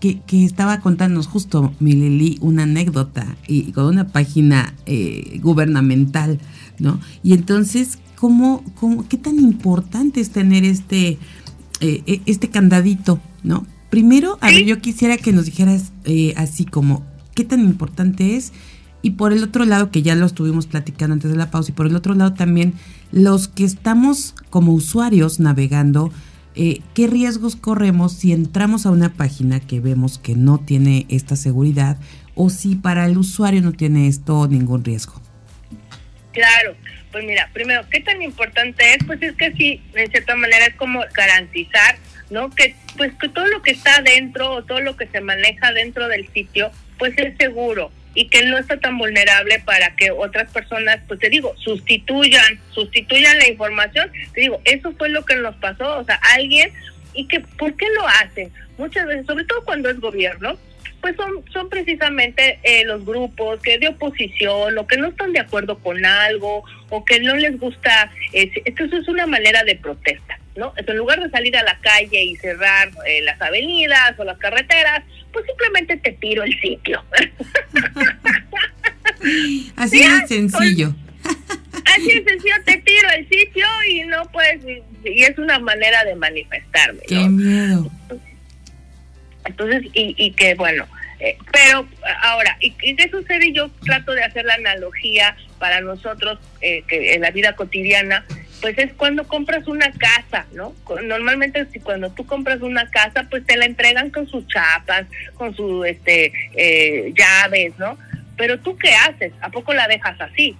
que, 0.00 0.20
que, 0.20 0.44
estaba 0.44 0.80
contándonos 0.80 1.26
justo 1.26 1.72
Mileli 1.80 2.38
una 2.40 2.64
anécdota 2.64 3.36
y 3.46 3.72
con 3.72 3.86
una 3.86 4.08
página 4.08 4.74
eh, 4.86 5.40
gubernamental, 5.42 6.38
¿no? 6.78 7.00
Y 7.22 7.34
entonces, 7.34 7.98
¿cómo, 8.16 8.64
cómo, 8.74 9.08
¿qué 9.08 9.16
tan 9.16 9.38
importante 9.38 10.20
es 10.20 10.30
tener 10.30 10.64
este, 10.64 11.18
eh, 11.80 12.02
e, 12.06 12.20
este 12.26 12.48
candadito, 12.48 13.20
¿no? 13.42 13.66
Primero, 13.90 14.38
a 14.40 14.48
ver, 14.48 14.64
yo 14.64 14.80
quisiera 14.80 15.16
que 15.16 15.32
nos 15.32 15.46
dijeras 15.46 15.92
así 16.36 16.66
como, 16.66 17.04
¿qué 17.34 17.44
tan 17.44 17.60
importante 17.60 18.36
es? 18.36 18.52
Y 19.00 19.12
por 19.12 19.32
el 19.32 19.42
otro 19.44 19.64
lado, 19.64 19.90
que 19.90 20.02
ya 20.02 20.14
lo 20.14 20.26
estuvimos 20.26 20.66
platicando 20.66 21.14
antes 21.14 21.30
de 21.30 21.36
la 21.36 21.50
pausa, 21.50 21.70
y 21.70 21.74
por 21.74 21.86
el 21.86 21.94
otro 21.94 22.14
lado 22.14 22.34
también, 22.34 22.74
los 23.12 23.48
que 23.48 23.64
estamos 23.64 24.34
como 24.50 24.72
usuarios 24.72 25.38
navegando, 25.38 26.10
eh, 26.58 26.80
¿qué 26.94 27.06
riesgos 27.06 27.56
corremos 27.56 28.12
si 28.12 28.32
entramos 28.32 28.84
a 28.84 28.90
una 28.90 29.14
página 29.14 29.60
que 29.60 29.80
vemos 29.80 30.18
que 30.18 30.34
no 30.34 30.58
tiene 30.58 31.06
esta 31.08 31.36
seguridad 31.36 31.96
o 32.38 32.50
si 32.50 32.76
para 32.76 33.04
el 33.04 33.18
usuario 33.18 33.60
no 33.60 33.72
tiene 33.72 34.06
esto 34.06 34.46
ningún 34.46 34.84
riesgo. 34.84 35.20
Claro, 36.32 36.76
pues 37.10 37.24
mira, 37.24 37.50
primero, 37.52 37.82
¿qué 37.90 38.00
tan 38.00 38.22
importante 38.22 38.94
es? 38.94 38.98
Pues 39.04 39.20
es 39.22 39.34
que 39.34 39.52
sí, 39.54 39.82
en 39.94 40.08
cierta 40.08 40.36
manera 40.36 40.66
es 40.66 40.74
como 40.74 41.00
garantizar, 41.12 41.96
¿no? 42.30 42.48
Que 42.50 42.76
pues 42.96 43.12
que 43.20 43.28
todo 43.28 43.46
lo 43.48 43.60
que 43.60 43.72
está 43.72 44.02
dentro 44.02 44.52
o 44.52 44.64
todo 44.64 44.80
lo 44.80 44.96
que 44.96 45.08
se 45.08 45.20
maneja 45.20 45.72
dentro 45.72 46.06
del 46.06 46.28
sitio, 46.32 46.70
pues 46.96 47.12
es 47.18 47.36
seguro 47.38 47.90
y 48.14 48.28
que 48.28 48.44
no 48.44 48.58
está 48.58 48.78
tan 48.78 48.98
vulnerable 48.98 49.60
para 49.64 49.94
que 49.96 50.10
otras 50.10 50.50
personas, 50.50 51.00
pues 51.06 51.20
te 51.20 51.28
digo, 51.28 51.54
sustituyan, 51.58 52.60
sustituyan 52.70 53.38
la 53.38 53.48
información. 53.48 54.10
Te 54.32 54.40
digo, 54.42 54.60
eso 54.64 54.92
fue 54.92 55.08
lo 55.10 55.24
que 55.24 55.36
nos 55.36 55.54
pasó, 55.56 55.98
o 55.98 56.04
sea, 56.04 56.20
alguien 56.34 56.72
y 57.14 57.26
que 57.26 57.40
¿por 57.40 57.74
qué 57.76 57.86
lo 57.94 58.06
hacen? 58.06 58.52
Muchas 58.76 59.06
veces, 59.06 59.26
sobre 59.26 59.44
todo 59.44 59.64
cuando 59.64 59.90
es 59.90 59.98
gobierno, 60.00 60.56
pues 61.00 61.16
son, 61.16 61.44
son 61.52 61.68
precisamente 61.68 62.58
eh, 62.62 62.84
los 62.84 63.04
grupos 63.04 63.60
que 63.60 63.78
de 63.78 63.88
oposición 63.88 64.76
o 64.78 64.86
que 64.86 64.96
no 64.96 65.08
están 65.08 65.32
de 65.32 65.40
acuerdo 65.40 65.78
con 65.78 66.04
algo 66.04 66.64
o 66.90 67.04
que 67.04 67.20
no 67.20 67.36
les 67.36 67.58
gusta. 67.58 68.10
Eh, 68.32 68.50
entonces 68.64 69.00
es 69.00 69.08
una 69.08 69.26
manera 69.26 69.62
de 69.64 69.76
protesta, 69.76 70.38
¿no? 70.56 70.72
en 70.76 70.96
lugar 70.96 71.20
de 71.22 71.30
salir 71.30 71.56
a 71.56 71.62
la 71.62 71.78
calle 71.80 72.22
y 72.22 72.36
cerrar 72.36 72.90
eh, 73.06 73.22
las 73.22 73.40
avenidas 73.40 74.18
o 74.18 74.24
las 74.24 74.38
carreteras, 74.38 75.04
pues 75.38 75.46
simplemente 75.46 75.96
te 75.98 76.12
tiro 76.12 76.42
el 76.42 76.58
sitio. 76.60 77.04
Así 79.76 79.98
de 79.98 80.26
sencillo. 80.26 80.94
así 81.84 82.06
de 82.06 82.24
sencillo, 82.24 82.54
te 82.64 82.78
tiro 82.78 83.08
el 83.16 83.28
sitio 83.28 83.66
y 83.88 84.04
no 84.04 84.24
puedes, 84.30 84.64
y, 85.04 85.22
es 85.22 85.36
una 85.38 85.58
manera 85.58 86.04
de 86.04 86.14
manifestarme. 86.14 87.00
Qué 87.06 87.28
miedo. 87.28 87.90
Entonces, 89.44 89.82
y, 89.92 90.14
y 90.16 90.30
que 90.32 90.54
bueno, 90.54 90.86
eh, 91.20 91.36
pero 91.52 91.86
ahora, 92.22 92.56
¿y, 92.60 92.72
qué 92.72 93.08
sucede? 93.10 93.52
Yo 93.52 93.70
trato 93.84 94.12
de 94.12 94.22
hacer 94.22 94.44
la 94.44 94.54
analogía 94.54 95.36
para 95.58 95.80
nosotros 95.80 96.38
eh, 96.60 96.84
que 96.86 97.14
en 97.14 97.22
la 97.22 97.30
vida 97.30 97.56
cotidiana, 97.56 98.24
pues 98.60 98.76
es 98.78 98.92
cuando 98.94 99.26
compras 99.26 99.66
una 99.66 99.90
casa, 99.92 100.46
¿no? 100.52 100.74
Normalmente 101.02 101.66
si 101.72 101.80
cuando 101.80 102.10
tú 102.10 102.26
compras 102.26 102.60
una 102.60 102.88
casa, 102.90 103.26
pues 103.30 103.44
te 103.46 103.56
la 103.56 103.66
entregan 103.66 104.10
con 104.10 104.28
sus 104.28 104.46
chapas, 104.48 105.06
con 105.34 105.54
sus 105.54 105.86
este, 105.86 106.32
eh, 106.56 107.12
llaves, 107.16 107.72
¿no? 107.78 107.98
Pero 108.36 108.58
tú 108.58 108.76
qué 108.76 108.90
haces? 108.94 109.32
¿A 109.40 109.50
poco 109.50 109.74
la 109.74 109.88
dejas 109.88 110.20
así? 110.20 110.56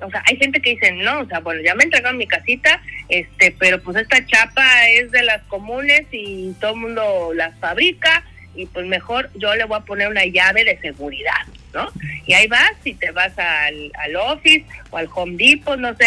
O 0.00 0.10
sea, 0.10 0.22
hay 0.26 0.36
gente 0.36 0.60
que 0.60 0.70
dice, 0.70 0.92
no, 0.92 1.20
o 1.20 1.26
sea, 1.26 1.40
bueno, 1.40 1.62
ya 1.62 1.74
me 1.74 1.84
entregaron 1.84 2.18
mi 2.18 2.26
casita, 2.26 2.82
este, 3.08 3.54
pero 3.58 3.80
pues 3.80 3.96
esta 3.96 4.24
chapa 4.26 4.88
es 4.88 5.10
de 5.12 5.22
las 5.22 5.42
comunes 5.44 6.06
y 6.10 6.52
todo 6.60 6.72
el 6.72 6.80
mundo 6.80 7.32
las 7.34 7.56
fabrica 7.60 8.24
y 8.54 8.66
pues 8.66 8.86
mejor 8.86 9.30
yo 9.34 9.54
le 9.54 9.64
voy 9.64 9.78
a 9.78 9.84
poner 9.84 10.08
una 10.08 10.24
llave 10.26 10.64
de 10.64 10.78
seguridad, 10.78 11.46
¿no? 11.72 11.88
Y 12.26 12.34
ahí 12.34 12.46
vas 12.46 12.72
y 12.84 12.94
te 12.94 13.10
vas 13.10 13.36
al, 13.38 13.90
al 13.94 14.16
office 14.16 14.64
o 14.90 14.96
al 14.96 15.08
Home 15.14 15.36
Depot, 15.36 15.78
no 15.78 15.94
sé, 15.96 16.06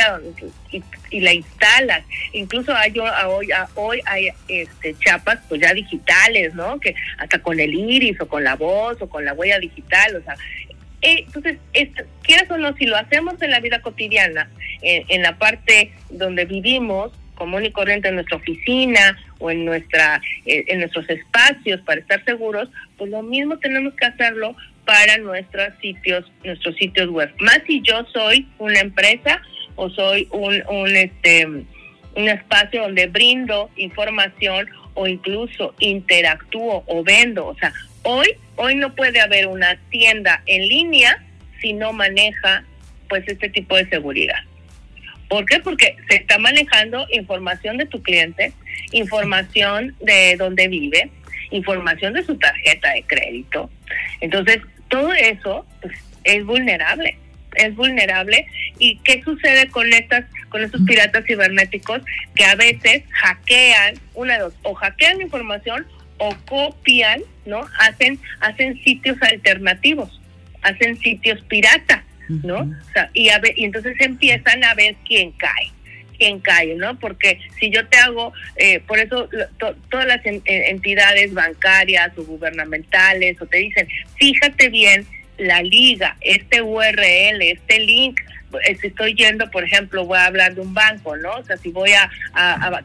y, 0.72 1.20
la 1.20 1.34
instalas. 1.34 2.04
Incluso 2.34 2.76
hay, 2.76 2.94
hoy, 3.00 3.50
hoy 3.76 4.02
hay 4.06 4.30
este, 4.48 4.96
chapas 5.00 5.40
pues 5.48 5.62
ya 5.62 5.74
digitales, 5.74 6.54
¿no? 6.54 6.80
Que 6.80 6.94
hasta 7.18 7.40
con 7.40 7.60
el 7.60 7.74
iris 7.74 8.20
o 8.20 8.28
con 8.28 8.44
la 8.44 8.56
voz 8.56 9.02
o 9.02 9.08
con 9.08 9.24
la 9.24 9.34
huella 9.34 9.60
digital, 9.60 10.18
o 10.18 10.24
sea, 10.24 10.36
entonces, 11.02 11.58
quieras 12.24 12.50
o 12.50 12.58
no, 12.58 12.76
si 12.76 12.86
lo 12.86 12.98
hacemos 12.98 13.40
en 13.42 13.52
la 13.52 13.60
vida 13.60 13.82
cotidiana, 13.82 14.50
en, 14.82 15.22
la 15.22 15.38
parte 15.38 15.92
donde 16.10 16.46
vivimos, 16.46 17.12
común 17.36 17.66
y 17.66 17.72
corriente 17.72 18.08
en 18.08 18.16
nuestra 18.16 18.38
oficina 18.38 19.18
o 19.40 19.52
en 19.52 19.66
nuestra 19.66 20.22
eh, 20.46 20.64
en 20.68 20.80
nuestros 20.80 21.10
espacios 21.10 21.82
para 21.82 22.00
estar 22.00 22.24
seguros, 22.24 22.70
pues 22.98 23.12
lo 23.12 23.22
mismo 23.22 23.58
tenemos 23.58 23.94
que 23.94 24.06
hacerlo 24.06 24.56
para 24.86 25.18
nuestros 25.18 25.70
sitios 25.82 26.32
nuestros 26.44 26.76
sitios 26.76 27.10
web. 27.10 27.34
Más 27.40 27.60
si 27.68 27.82
yo 27.82 28.06
soy 28.14 28.48
una 28.60 28.80
empresa 28.80 29.42
o 29.76 29.90
soy 29.90 30.28
un, 30.32 30.64
un 30.70 30.96
este 30.96 31.46
un 31.48 32.30
espacio 32.30 32.84
donde 32.84 33.08
brindo 33.08 33.70
información 33.76 34.70
o 34.94 35.08
incluso 35.08 35.76
interactúo 35.80 36.84
o 36.88 37.04
vendo, 37.04 37.48
o 37.48 37.56
sea, 37.56 37.74
hoy 38.04 38.38
Hoy 38.58 38.76
no 38.76 38.96
puede 38.96 39.20
haber 39.20 39.48
una 39.48 39.78
tienda 39.90 40.42
en 40.46 40.68
línea 40.68 41.22
si 41.62 41.74
no 41.74 41.92
maneja 41.92 42.64
pues 43.10 43.24
este 43.28 43.50
tipo 43.50 43.76
de 43.76 43.88
seguridad. 43.90 44.40
¿Por 45.28 45.46
qué? 45.46 45.60
Porque 45.60 45.96
se 46.10 46.18
está 46.18 46.38
manejando 46.38 47.06
información 47.12 47.78
de 47.78 47.86
tu 47.86 48.02
cliente, 48.02 48.54
información 48.92 49.96
de 50.00 50.36
dónde 50.38 50.68
vive, 50.68 51.10
información 51.52 52.14
de 52.14 52.24
su 52.24 52.38
tarjeta 52.38 52.94
de 52.94 53.04
crédito. 53.04 53.70
Entonces, 54.22 54.62
todo 54.96 55.14
eso 55.14 55.66
pues, 55.82 55.94
es 56.24 56.46
vulnerable, 56.46 57.18
es 57.56 57.76
vulnerable. 57.76 58.48
¿Y 58.80 58.98
qué 59.00 59.22
sucede 59.24 59.68
con 59.68 59.92
estas, 59.92 60.26
con 60.50 60.64
estos 60.64 60.82
piratas 60.88 61.26
cibernéticos 61.26 62.02
que 62.34 62.46
a 62.46 62.56
veces 62.56 63.04
hackean, 63.12 63.96
una 64.14 64.40
dos, 64.40 64.54
o 64.64 64.74
hackean 64.74 65.22
información 65.22 65.86
o 66.18 66.34
copian, 66.48 67.22
¿no? 67.46 67.68
Hacen, 67.80 68.20
hacen 68.40 68.82
sitios 68.84 69.22
alternativos, 69.22 70.22
hacen 70.62 70.98
sitios 71.00 71.42
pirata, 71.44 72.06
¿no? 72.30 72.60
o 72.60 72.94
sea, 72.94 73.10
y, 73.14 73.30
a 73.30 73.42
y 73.56 73.66
entonces 73.66 73.98
empiezan 74.00 74.64
a 74.64 74.74
ver 74.76 74.96
quién 75.06 75.32
cae 75.34 75.75
quién 76.18 76.40
cae, 76.40 76.76
¿no? 76.76 77.00
Porque 77.00 77.40
si 77.60 77.70
yo 77.70 77.86
te 77.88 77.98
hago, 77.98 78.34
eh, 78.56 78.80
por 78.82 79.00
eso 79.00 79.30
todas 79.90 80.06
las 80.06 80.22
entidades 80.26 81.34
bancarias 81.34 82.12
o 82.18 82.24
gubernamentales 82.24 83.42
o 83.42 83.46
te 83.46 83.58
dicen, 83.58 83.88
fíjate 84.18 84.70
bien 84.70 85.06
la 85.38 85.62
liga, 85.62 86.16
este 86.22 86.62
URL, 86.62 87.42
este 87.42 87.80
link, 87.80 88.20
si 88.80 88.88
estoy 88.88 89.16
yendo, 89.16 89.50
por 89.52 89.64
ejemplo, 89.64 90.06
voy 90.06 90.18
a 90.18 90.26
hablar 90.26 90.56
de 90.56 90.62
un 90.62 90.74
banco, 90.74 91.16
¿no? 91.18 91.34
O 91.34 91.44
sea, 91.44 91.58
si 91.58 91.70
voy 91.72 91.92
a, 91.92 92.10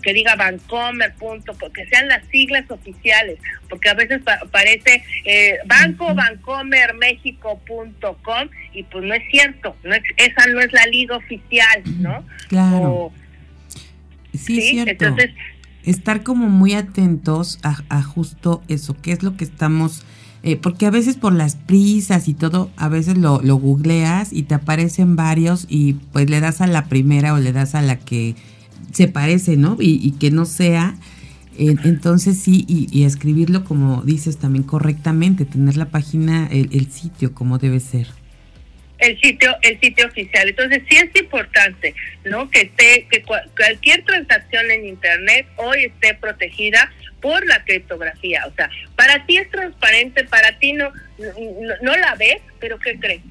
que 0.02 0.12
diga 0.12 0.36
Bancomer, 0.36 1.14
punto, 1.14 1.54
porque 1.54 1.86
sean 1.86 2.08
las 2.08 2.24
siglas 2.26 2.70
oficiales, 2.70 3.38
porque 3.68 3.88
a 3.88 3.94
veces 3.94 4.20
parece 4.50 5.02
eh, 5.24 5.58
banco 5.66 6.14
Bancomer 6.14 6.94
México.com 6.94 8.48
y 8.72 8.82
pues 8.84 9.04
no 9.04 9.14
es 9.14 9.22
cierto, 9.30 9.76
no 9.84 9.94
es, 9.94 10.02
esa 10.16 10.46
no 10.46 10.60
es 10.60 10.72
la 10.72 10.86
liga 10.86 11.16
oficial, 11.16 11.82
¿no? 11.98 12.24
Claro. 12.48 13.12
sí, 14.32 14.58
es 14.58 14.68
cierto. 14.70 15.04
Entonces, 15.04 15.30
estar 15.84 16.22
como 16.22 16.48
muy 16.48 16.74
atentos 16.74 17.58
a, 17.62 17.78
a 17.88 18.02
justo 18.02 18.62
eso, 18.68 18.96
qué 19.00 19.12
es 19.12 19.22
lo 19.22 19.36
que 19.36 19.44
estamos 19.44 20.04
eh, 20.42 20.56
porque 20.56 20.86
a 20.86 20.90
veces 20.90 21.16
por 21.16 21.32
las 21.32 21.56
prisas 21.56 22.28
y 22.28 22.34
todo, 22.34 22.70
a 22.76 22.88
veces 22.88 23.18
lo, 23.18 23.40
googleas 23.40 24.32
y 24.32 24.44
te 24.44 24.54
aparecen 24.54 25.16
varios 25.16 25.66
y 25.68 25.94
pues 26.12 26.30
le 26.30 26.40
das 26.40 26.60
a 26.60 26.66
la 26.66 26.86
primera 26.86 27.34
o 27.34 27.38
le 27.38 27.52
das 27.52 27.74
a 27.74 27.82
la 27.82 27.98
que 27.98 28.36
se 28.92 29.08
parece, 29.08 29.56
¿no? 29.56 29.76
Y, 29.78 30.12
que 30.12 30.30
no 30.30 30.44
sea. 30.46 30.96
entonces 31.58 32.38
sí, 32.38 32.64
y, 32.68 33.02
escribirlo 33.04 33.64
como 33.64 34.02
dices 34.02 34.38
también 34.38 34.64
correctamente, 34.64 35.44
tener 35.44 35.76
la 35.76 35.90
página, 35.90 36.46
el 36.46 36.90
sitio 36.90 37.34
como 37.34 37.58
debe 37.58 37.80
ser 37.80 38.19
el 39.00 39.20
sitio 39.20 39.56
el 39.62 39.80
sitio 39.80 40.06
oficial 40.06 40.48
entonces 40.48 40.82
sí 40.88 40.96
es 40.96 41.20
importante 41.20 41.94
no 42.24 42.50
que 42.50 42.62
esté 42.62 43.06
que 43.10 43.22
cualquier 43.22 44.04
transacción 44.04 44.70
en 44.70 44.86
internet 44.86 45.46
hoy 45.56 45.84
esté 45.84 46.14
protegida 46.14 46.90
por 47.20 47.46
la 47.46 47.62
criptografía. 47.64 48.44
O 48.46 48.54
sea, 48.54 48.70
para 48.96 49.24
ti 49.26 49.38
es 49.38 49.50
transparente, 49.50 50.24
para 50.24 50.58
ti 50.58 50.72
no, 50.72 50.92
no, 51.82 51.96
la 51.96 52.14
ves, 52.16 52.40
pero 52.58 52.78
¿qué 52.78 52.98
crees? 52.98 53.22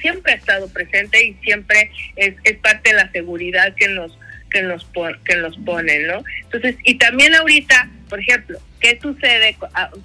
Siempre, 0.00 0.32
ha 0.32 0.36
estado 0.36 0.68
presente 0.72 1.24
y 1.24 1.34
siempre 1.42 1.90
es, 2.16 2.34
es 2.44 2.56
parte 2.58 2.90
de 2.90 2.96
la 2.96 3.10
seguridad 3.10 3.74
que 3.74 3.88
nos 3.88 4.16
que 4.50 4.62
nos 4.62 4.86
que 5.24 5.36
nos 5.36 5.58
ponen, 5.58 6.06
¿no? 6.06 6.22
Entonces, 6.44 6.76
y 6.84 6.94
también 6.94 7.34
ahorita, 7.34 7.90
por 8.08 8.20
ejemplo, 8.20 8.58
¿qué 8.80 8.98
sucede 9.02 9.56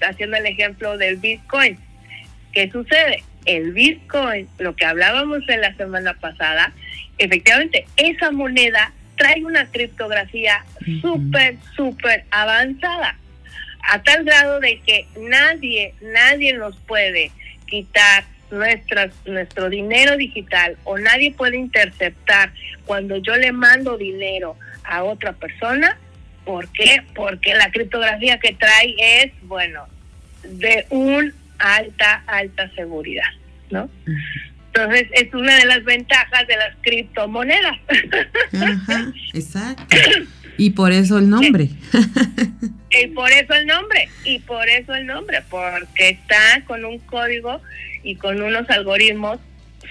haciendo 0.01 0.37
el 0.37 0.47
ejemplo 0.47 0.97
del 0.97 1.17
Bitcoin? 1.17 1.77
¿Qué 2.51 2.69
sucede? 2.69 3.23
El 3.45 3.73
Bitcoin, 3.73 4.47
lo 4.59 4.75
que 4.75 4.85
hablábamos 4.85 5.47
en 5.49 5.61
la 5.61 5.75
semana 5.75 6.13
pasada, 6.13 6.73
efectivamente, 7.17 7.85
esa 7.97 8.31
moneda 8.31 8.93
trae 9.17 9.43
una 9.43 9.65
criptografía 9.67 10.65
súper, 11.01 11.57
súper 11.75 12.25
avanzada, 12.31 13.15
a 13.83 14.01
tal 14.01 14.23
grado 14.23 14.59
de 14.59 14.79
que 14.79 15.07
nadie, 15.19 15.93
nadie 16.01 16.53
nos 16.53 16.77
puede 16.77 17.31
quitar 17.67 18.23
nuestras, 18.51 19.11
nuestro 19.25 19.69
dinero 19.69 20.15
digital 20.15 20.77
o 20.83 20.97
nadie 20.97 21.33
puede 21.33 21.57
interceptar 21.57 22.51
cuando 22.85 23.17
yo 23.17 23.35
le 23.35 23.51
mando 23.51 23.97
dinero 23.97 24.55
a 24.83 25.03
otra 25.03 25.33
persona. 25.33 25.97
¿Por 26.45 26.67
qué? 26.69 27.01
Porque 27.15 27.55
la 27.55 27.71
criptografía 27.71 28.37
que 28.37 28.53
trae 28.53 28.95
es, 28.97 29.31
bueno, 29.43 29.85
de 30.43 30.85
un 30.89 31.33
alta, 31.63 32.23
alta 32.27 32.69
seguridad, 32.75 33.29
¿no? 33.69 33.89
Entonces, 34.67 35.07
es 35.13 35.33
una 35.33 35.55
de 35.57 35.65
las 35.65 35.83
ventajas 35.83 36.45
de 36.47 36.57
las 36.57 36.75
criptomonedas. 36.81 37.77
Ajá, 38.53 39.13
exacto. 39.33 39.95
Y 40.57 40.71
por 40.71 40.91
eso 40.91 41.17
el 41.17 41.29
nombre. 41.29 41.69
y 43.01 43.07
por 43.07 43.31
eso 43.31 43.53
el 43.53 43.65
nombre, 43.65 44.09
y 44.25 44.39
por 44.39 44.67
eso 44.67 44.93
el 44.93 45.05
nombre, 45.05 45.41
porque 45.49 46.09
está 46.09 46.63
con 46.65 46.85
un 46.85 46.99
código 46.99 47.61
y 48.03 48.15
con 48.15 48.41
unos 48.41 48.69
algoritmos 48.69 49.39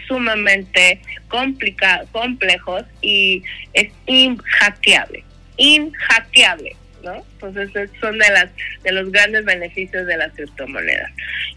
sumamente 0.07 1.01
complicados, 1.29 2.09
complejos 2.11 2.85
y 3.01 3.43
es 3.73 3.91
inhackeable, 4.07 5.25
inhackeable, 5.57 6.77
¿no? 7.03 7.25
Entonces 7.33 7.91
son 8.01 8.19
de 8.19 8.31
las 8.31 8.49
de 8.83 8.93
los 8.93 9.11
grandes 9.11 9.45
beneficios 9.45 10.07
de 10.07 10.17
las 10.17 10.33
criptomonedas. 10.33 11.11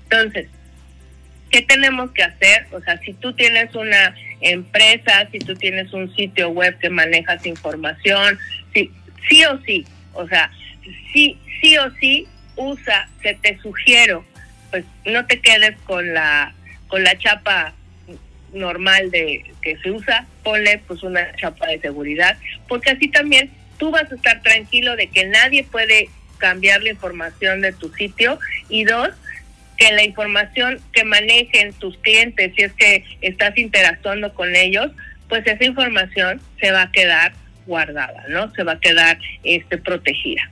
Entonces, 0.04 0.48
¿qué 1.52 1.62
tenemos 1.62 2.12
que 2.12 2.24
hacer? 2.24 2.68
O 2.72 2.82
sea, 2.82 2.98
si 3.00 3.14
tú 3.14 3.34
tienes 3.34 3.74
una 3.76 4.16
empresa, 4.42 5.28
si 5.32 5.40
tú 5.40 5.56
tienes 5.56 5.94
un 5.94 6.14
sitio 6.16 6.50
web 6.50 6.78
que 6.80 6.90
manejas 6.90 7.46
información, 7.46 8.38
sí, 8.74 8.92
sí 9.30 9.46
o 9.46 9.60
sí, 9.62 9.86
o 10.14 10.28
sea, 10.28 10.52
sí, 11.14 11.38
sí 11.62 11.78
o 11.78 11.90
sí 12.00 12.28
usa, 12.56 13.10
se 13.22 13.36
te 13.36 13.58
sugiero, 13.60 14.26
pues 14.72 14.86
no 15.06 15.26
te 15.26 15.40
quedes 15.40 15.78
con 15.86 16.14
la 16.14 16.54
con 16.88 17.04
la 17.04 17.18
chapa 17.18 17.74
normal 18.54 19.12
de 19.12 19.44
que 19.62 19.78
se 19.78 19.92
usa, 19.92 20.26
ponle 20.44 20.82
pues 20.88 21.04
una 21.04 21.36
chapa 21.36 21.68
de 21.68 21.80
seguridad, 21.80 22.38
porque 22.68 22.92
así 22.92 23.08
también 23.10 23.52
tú 23.78 23.92
vas 23.92 24.12
a 24.12 24.16
estar 24.16 24.42
tranquilo 24.42 24.96
de 24.96 25.08
que 25.08 25.26
nadie 25.26 25.64
puede 25.64 26.10
cambiar 26.38 26.84
la 26.84 26.90
información 26.90 27.62
de 27.62 27.72
tu 27.72 27.92
sitio 27.94 28.40
y 28.70 28.84
dos, 28.84 29.10
que 29.78 29.92
la 29.92 30.04
información 30.04 30.80
que 30.94 31.04
manejen 31.04 31.74
tus 31.74 31.98
clientes, 31.98 32.54
si 32.56 32.64
es 32.64 32.74
que 32.74 33.04
estás 33.22 33.58
interactuando 33.58 34.34
con 34.34 34.56
ellos, 34.56 34.92
pues 35.28 35.46
esa 35.48 35.64
información 35.66 36.42
se 36.60 36.72
va 36.72 36.84
a 36.84 36.92
quedar 36.92 37.34
guardada, 37.66 38.26
¿no? 38.30 38.52
Se 38.54 38.64
va 38.64 38.74
a 38.74 38.80
quedar 38.80 39.18
este 39.44 39.78
protegida. 39.78 40.50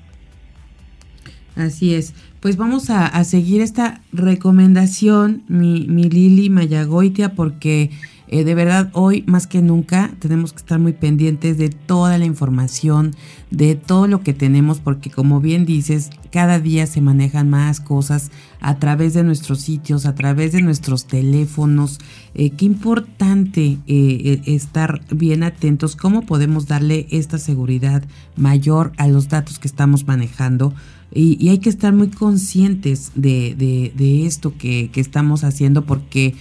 Así 1.55 1.95
es. 1.95 2.13
Pues 2.39 2.57
vamos 2.57 2.89
a, 2.89 3.23
seguir 3.23 3.61
esta 3.61 4.01
recomendación, 4.11 5.43
mi, 5.47 5.85
mi 5.87 6.09
Lili 6.09 6.49
Mayagoitia, 6.49 7.29
porque 7.29 7.91
eh, 8.33 8.43
de 8.43 8.55
verdad, 8.55 8.89
hoy 8.93 9.23
más 9.27 9.45
que 9.45 9.61
nunca 9.61 10.09
tenemos 10.17 10.53
que 10.53 10.57
estar 10.57 10.79
muy 10.79 10.93
pendientes 10.93 11.59
de 11.59 11.69
toda 11.69 12.17
la 12.17 12.25
información, 12.25 13.15
de 13.51 13.75
todo 13.75 14.07
lo 14.07 14.21
que 14.21 14.33
tenemos, 14.33 14.79
porque 14.79 15.11
como 15.11 15.39
bien 15.39 15.67
dices, 15.67 16.09
cada 16.31 16.59
día 16.59 16.87
se 16.87 16.99
manejan 16.99 17.51
más 17.51 17.79
cosas 17.79 18.31
a 18.59 18.79
través 18.79 19.13
de 19.13 19.23
nuestros 19.23 19.61
sitios, 19.61 20.07
a 20.07 20.15
través 20.15 20.51
de 20.51 20.63
nuestros 20.63 21.05
teléfonos. 21.05 21.99
Eh, 22.33 22.49
qué 22.49 22.65
importante 22.65 23.77
eh, 23.85 24.41
estar 24.47 25.01
bien 25.11 25.43
atentos, 25.43 25.95
cómo 25.95 26.25
podemos 26.25 26.65
darle 26.65 27.05
esta 27.11 27.37
seguridad 27.37 28.03
mayor 28.35 28.93
a 28.97 29.07
los 29.07 29.29
datos 29.29 29.59
que 29.59 29.67
estamos 29.67 30.07
manejando. 30.07 30.73
Y, 31.13 31.49
hay 31.49 31.59
que 31.59 31.69
estar 31.69 31.93
muy 31.93 32.07
conscientes 32.07 33.11
de, 33.13 33.93
esto 34.25 34.55
que 34.57 34.89
estamos 34.95 35.43
haciendo 35.43 35.85
porque 35.85 36.33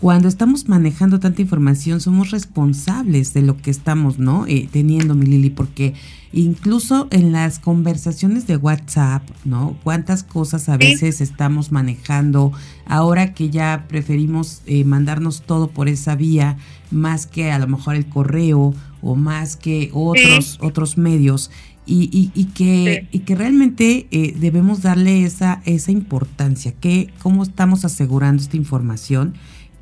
cuando 0.00 0.28
estamos 0.28 0.66
manejando 0.66 1.20
tanta 1.20 1.42
información, 1.42 2.00
somos 2.00 2.30
responsables 2.30 3.34
de 3.34 3.42
lo 3.42 3.58
que 3.58 3.70
estamos, 3.70 4.18
¿no? 4.18 4.46
Eh, 4.46 4.66
teniendo, 4.72 5.14
mi 5.14 5.26
Lili, 5.26 5.50
porque 5.50 5.92
incluso 6.32 7.06
en 7.10 7.32
las 7.32 7.58
conversaciones 7.58 8.46
de 8.46 8.56
WhatsApp, 8.56 9.22
¿no? 9.44 9.76
Cuántas 9.84 10.22
cosas 10.22 10.70
a 10.70 10.78
veces 10.78 11.20
estamos 11.20 11.70
manejando 11.70 12.50
ahora 12.86 13.34
que 13.34 13.50
ya 13.50 13.84
preferimos 13.88 14.62
eh, 14.64 14.84
mandarnos 14.84 15.42
todo 15.42 15.68
por 15.68 15.86
esa 15.86 16.14
vía 16.14 16.56
más 16.90 17.26
que 17.26 17.52
a 17.52 17.58
lo 17.58 17.66
mejor 17.66 17.94
el 17.94 18.06
correo 18.06 18.74
o 19.02 19.16
más 19.16 19.56
que 19.56 19.90
otros 19.92 20.58
otros 20.62 20.96
medios 20.96 21.50
y, 21.86 22.30
y, 22.34 22.44
que 22.44 23.08
y 23.10 23.20
que 23.20 23.34
realmente 23.34 24.06
eh, 24.10 24.34
debemos 24.38 24.82
darle 24.82 25.24
esa 25.24 25.60
esa 25.64 25.90
importancia 25.90 26.72
que 26.72 27.12
cómo 27.20 27.42
estamos 27.42 27.84
asegurando 27.84 28.42
esta 28.42 28.56
información 28.56 29.34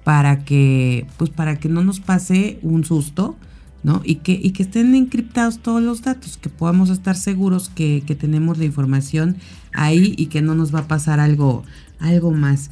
para 0.09 0.42
que, 0.42 1.07
pues 1.18 1.29
para 1.29 1.61
que 1.61 1.68
no 1.68 1.85
nos 1.85 2.01
pase 2.01 2.59
un 2.62 2.83
susto, 2.83 3.37
¿no? 3.83 4.01
Y 4.07 4.14
que, 4.14 4.33
y 4.42 4.53
que 4.53 4.62
estén 4.62 4.94
encriptados 4.94 5.59
todos 5.59 5.83
los 5.83 6.01
datos, 6.01 6.38
que 6.38 6.49
podamos 6.49 6.88
estar 6.88 7.14
seguros 7.14 7.68
que, 7.68 8.01
tenemos 8.18 8.57
la 8.57 8.64
información 8.64 9.37
ahí 9.75 10.14
y 10.16 10.29
que 10.29 10.40
no 10.40 10.55
nos 10.55 10.75
va 10.75 10.79
a 10.79 10.88
pasar 10.88 11.21
algo, 11.21 11.62
algo 11.99 12.31
más. 12.31 12.71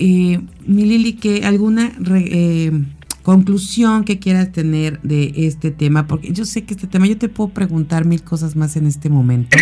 Eh, 0.00 0.40
mi 0.66 0.82
Lili, 0.84 1.12
que 1.12 1.44
alguna 1.44 1.92
eh, 2.12 2.72
conclusión 3.28 4.04
que 4.04 4.18
quieras 4.18 4.52
tener 4.52 5.02
de 5.02 5.34
este 5.36 5.70
tema, 5.70 6.06
porque 6.06 6.32
yo 6.32 6.46
sé 6.46 6.64
que 6.64 6.72
este 6.72 6.86
tema, 6.86 7.06
yo 7.06 7.18
te 7.18 7.28
puedo 7.28 7.50
preguntar 7.50 8.06
mil 8.06 8.22
cosas 8.22 8.56
más 8.56 8.74
en 8.76 8.86
este 8.86 9.10
momento 9.10 9.58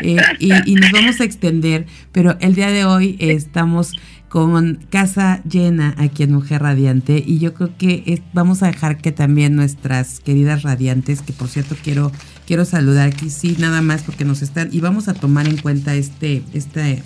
eh, 0.00 0.16
y, 0.38 0.74
nos 0.76 0.92
vamos 0.92 1.20
a 1.20 1.24
extender, 1.24 1.84
pero 2.10 2.38
el 2.40 2.54
día 2.54 2.70
de 2.70 2.86
hoy 2.86 3.18
estamos 3.18 3.92
con 4.30 4.76
casa 4.88 5.42
llena 5.44 5.94
aquí 5.98 6.22
en 6.22 6.32
Mujer 6.32 6.62
Radiante 6.62 7.22
y 7.26 7.38
yo 7.38 7.52
creo 7.52 7.76
que 7.76 8.22
vamos 8.32 8.62
a 8.62 8.68
dejar 8.68 8.96
que 8.96 9.12
también 9.12 9.56
nuestras 9.56 10.20
queridas 10.20 10.62
radiantes, 10.62 11.20
que 11.20 11.34
por 11.34 11.48
cierto 11.48 11.76
quiero 11.84 12.10
quiero 12.46 12.64
saludar 12.64 13.08
aquí 13.10 13.28
sí 13.28 13.56
nada 13.58 13.82
más 13.82 14.04
porque 14.04 14.24
nos 14.24 14.40
están 14.40 14.70
y 14.72 14.80
vamos 14.80 15.08
a 15.08 15.12
tomar 15.12 15.46
en 15.46 15.58
cuenta 15.58 15.94
este 15.94 16.44
este 16.54 17.02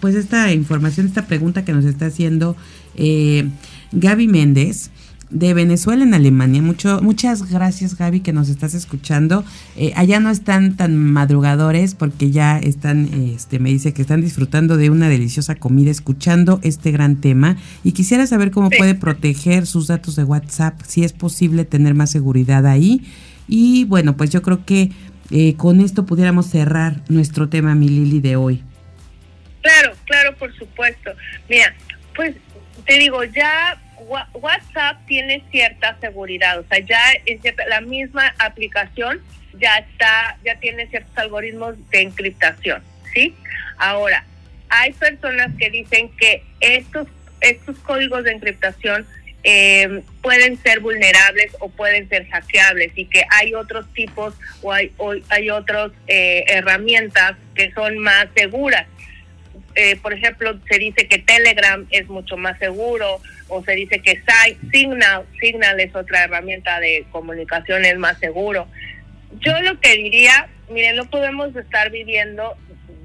pues 0.00 0.16
esta 0.16 0.52
información 0.52 1.06
esta 1.06 1.28
pregunta 1.28 1.64
que 1.64 1.72
nos 1.72 1.84
está 1.84 2.06
haciendo 2.06 2.56
eh, 2.96 3.48
Gaby 3.92 4.26
Méndez 4.26 4.90
de 5.30 5.54
Venezuela 5.54 6.04
en 6.04 6.14
Alemania. 6.14 6.60
Mucho, 6.60 7.00
muchas 7.02 7.50
gracias 7.50 7.96
Gaby 7.96 8.20
que 8.20 8.32
nos 8.32 8.48
estás 8.48 8.74
escuchando. 8.74 9.44
Eh, 9.76 9.92
allá 9.96 10.20
no 10.20 10.30
están 10.30 10.76
tan 10.76 10.96
madrugadores 10.96 11.94
porque 11.94 12.30
ya 12.30 12.58
están, 12.58 13.08
este, 13.34 13.58
me 13.58 13.70
dice 13.70 13.92
que 13.92 14.02
están 14.02 14.20
disfrutando 14.20 14.76
de 14.76 14.90
una 14.90 15.08
deliciosa 15.08 15.54
comida 15.54 15.90
escuchando 15.90 16.60
este 16.62 16.90
gran 16.90 17.16
tema 17.20 17.56
y 17.84 17.92
quisiera 17.92 18.26
saber 18.26 18.50
cómo 18.50 18.70
puede 18.70 18.94
proteger 18.94 19.66
sus 19.66 19.86
datos 19.86 20.16
de 20.16 20.24
WhatsApp, 20.24 20.80
si 20.86 21.04
es 21.04 21.12
posible 21.12 21.64
tener 21.64 21.94
más 21.94 22.10
seguridad 22.10 22.66
ahí. 22.66 23.06
Y 23.48 23.84
bueno, 23.84 24.16
pues 24.16 24.30
yo 24.30 24.42
creo 24.42 24.64
que 24.64 24.90
eh, 25.30 25.54
con 25.56 25.80
esto 25.80 26.06
pudiéramos 26.06 26.46
cerrar 26.46 27.02
nuestro 27.08 27.48
tema, 27.48 27.74
mi 27.74 27.88
Lili, 27.88 28.20
de 28.20 28.36
hoy. 28.36 28.62
Claro, 29.62 29.92
claro, 30.06 30.36
por 30.36 30.54
supuesto. 30.56 31.10
Mira, 31.48 31.74
pues 32.14 32.34
te 32.86 32.98
digo, 32.98 33.22
ya 33.24 33.80
WhatsApp 34.34 34.98
tiene 35.06 35.42
cierta 35.50 35.96
seguridad, 36.00 36.58
o 36.58 36.64
sea, 36.68 36.80
ya 36.80 37.00
la 37.68 37.80
misma 37.80 38.34
aplicación 38.38 39.22
ya 39.58 39.78
está, 39.78 40.36
ya 40.44 40.56
tiene 40.56 40.86
ciertos 40.88 41.16
algoritmos 41.16 41.74
de 41.90 42.02
encriptación, 42.02 42.82
¿sí? 43.14 43.34
Ahora, 43.78 44.24
hay 44.68 44.92
personas 44.92 45.50
que 45.58 45.70
dicen 45.70 46.10
que 46.16 46.42
estos, 46.60 47.08
estos 47.40 47.78
códigos 47.78 48.24
de 48.24 48.32
encriptación 48.32 49.06
eh, 49.42 50.02
pueden 50.22 50.60
ser 50.62 50.80
vulnerables 50.80 51.56
o 51.60 51.70
pueden 51.70 52.08
ser 52.08 52.28
hackeables 52.28 52.92
y 52.94 53.06
que 53.06 53.24
hay 53.30 53.54
otros 53.54 53.90
tipos 53.94 54.34
o 54.60 54.72
hay, 54.72 54.92
hay 55.30 55.50
otras 55.50 55.92
eh, 56.08 56.44
herramientas 56.46 57.36
que 57.54 57.72
son 57.72 57.98
más 57.98 58.26
seguras. 58.34 58.86
Eh, 59.74 59.96
por 59.96 60.12
ejemplo, 60.12 60.58
se 60.68 60.78
dice 60.78 61.06
que 61.06 61.18
Telegram 61.18 61.86
es 61.90 62.08
mucho 62.08 62.36
más 62.36 62.58
seguro 62.58 63.20
o 63.48 63.62
se 63.64 63.72
dice 63.72 64.00
que 64.00 64.20
Signal, 64.72 65.24
Signal 65.40 65.78
es 65.80 65.94
otra 65.94 66.24
herramienta 66.24 66.80
de 66.80 67.04
comunicación, 67.10 67.84
es 67.84 67.96
más 67.96 68.18
seguro. 68.18 68.66
Yo 69.38 69.60
lo 69.60 69.78
que 69.80 69.94
diría, 69.96 70.48
miren, 70.70 70.96
no 70.96 71.08
podemos 71.08 71.54
estar 71.54 71.90
viviendo, 71.90 72.56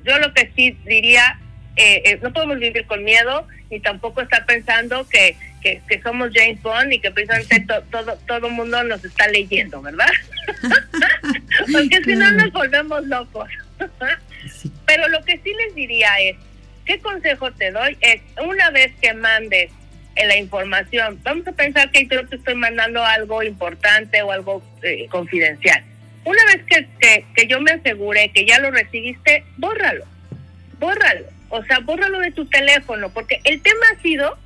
yo 0.03 0.17
lo 0.19 0.33
que 0.33 0.51
sí 0.55 0.77
diría, 0.85 1.39
eh, 1.75 2.01
eh, 2.05 2.19
no 2.21 2.33
podemos 2.33 2.57
vivir 2.59 2.85
con 2.87 3.03
miedo 3.03 3.47
ni 3.69 3.79
tampoco 3.79 4.21
estar 4.21 4.45
pensando 4.45 5.07
que, 5.07 5.35
que, 5.61 6.01
somos 6.01 6.29
James 6.33 6.61
Bond 6.61 6.93
y 6.93 6.99
que 6.99 7.09
precisamente 7.09 7.65
todo 7.91 8.17
todo 8.27 8.49
mundo 8.49 8.83
nos 8.83 9.03
está 9.03 9.27
leyendo, 9.27 9.81
¿verdad? 9.81 10.07
Porque 11.71 12.03
si 12.03 12.15
no 12.15 12.31
nos 12.31 12.51
volvemos 12.51 13.05
locos. 13.07 13.49
Pero 14.85 15.07
lo 15.09 15.23
que 15.23 15.39
sí 15.43 15.51
les 15.53 15.75
diría 15.75 16.09
es, 16.19 16.37
¿qué 16.85 16.99
consejo 16.99 17.51
te 17.51 17.71
doy? 17.71 17.97
Es 18.01 18.21
una 18.43 18.69
vez 18.69 18.91
que 19.01 19.13
mandes 19.13 19.71
la 20.15 20.37
información, 20.37 21.19
vamos 21.23 21.45
a 21.47 21.51
pensar 21.51 21.91
que 21.91 22.07
yo 22.07 22.25
te 22.27 22.37
estoy 22.37 22.55
mandando 22.55 23.03
algo 23.03 23.43
importante 23.43 24.21
o 24.21 24.31
algo 24.31 24.63
eh, 24.81 25.07
confidencial. 25.09 25.83
Una 26.23 26.43
vez 26.45 26.63
que, 26.65 27.25
que, 27.35 27.47
yo 27.47 27.59
me 27.59 27.71
asegure 27.71 28.29
que 28.29 28.45
ya 28.45 28.59
lo 28.59 28.71
recibiste, 28.71 29.43
bórralo, 29.57 30.05
bórralo, 30.79 31.25
o 31.49 31.63
sea, 31.65 31.79
bórralo 31.79 32.19
de 32.19 32.31
tu 32.31 32.45
teléfono, 32.45 33.09
porque 33.09 33.41
el 33.43 33.61
tema 33.61 33.85
ha 33.93 34.01
sido 34.01 34.37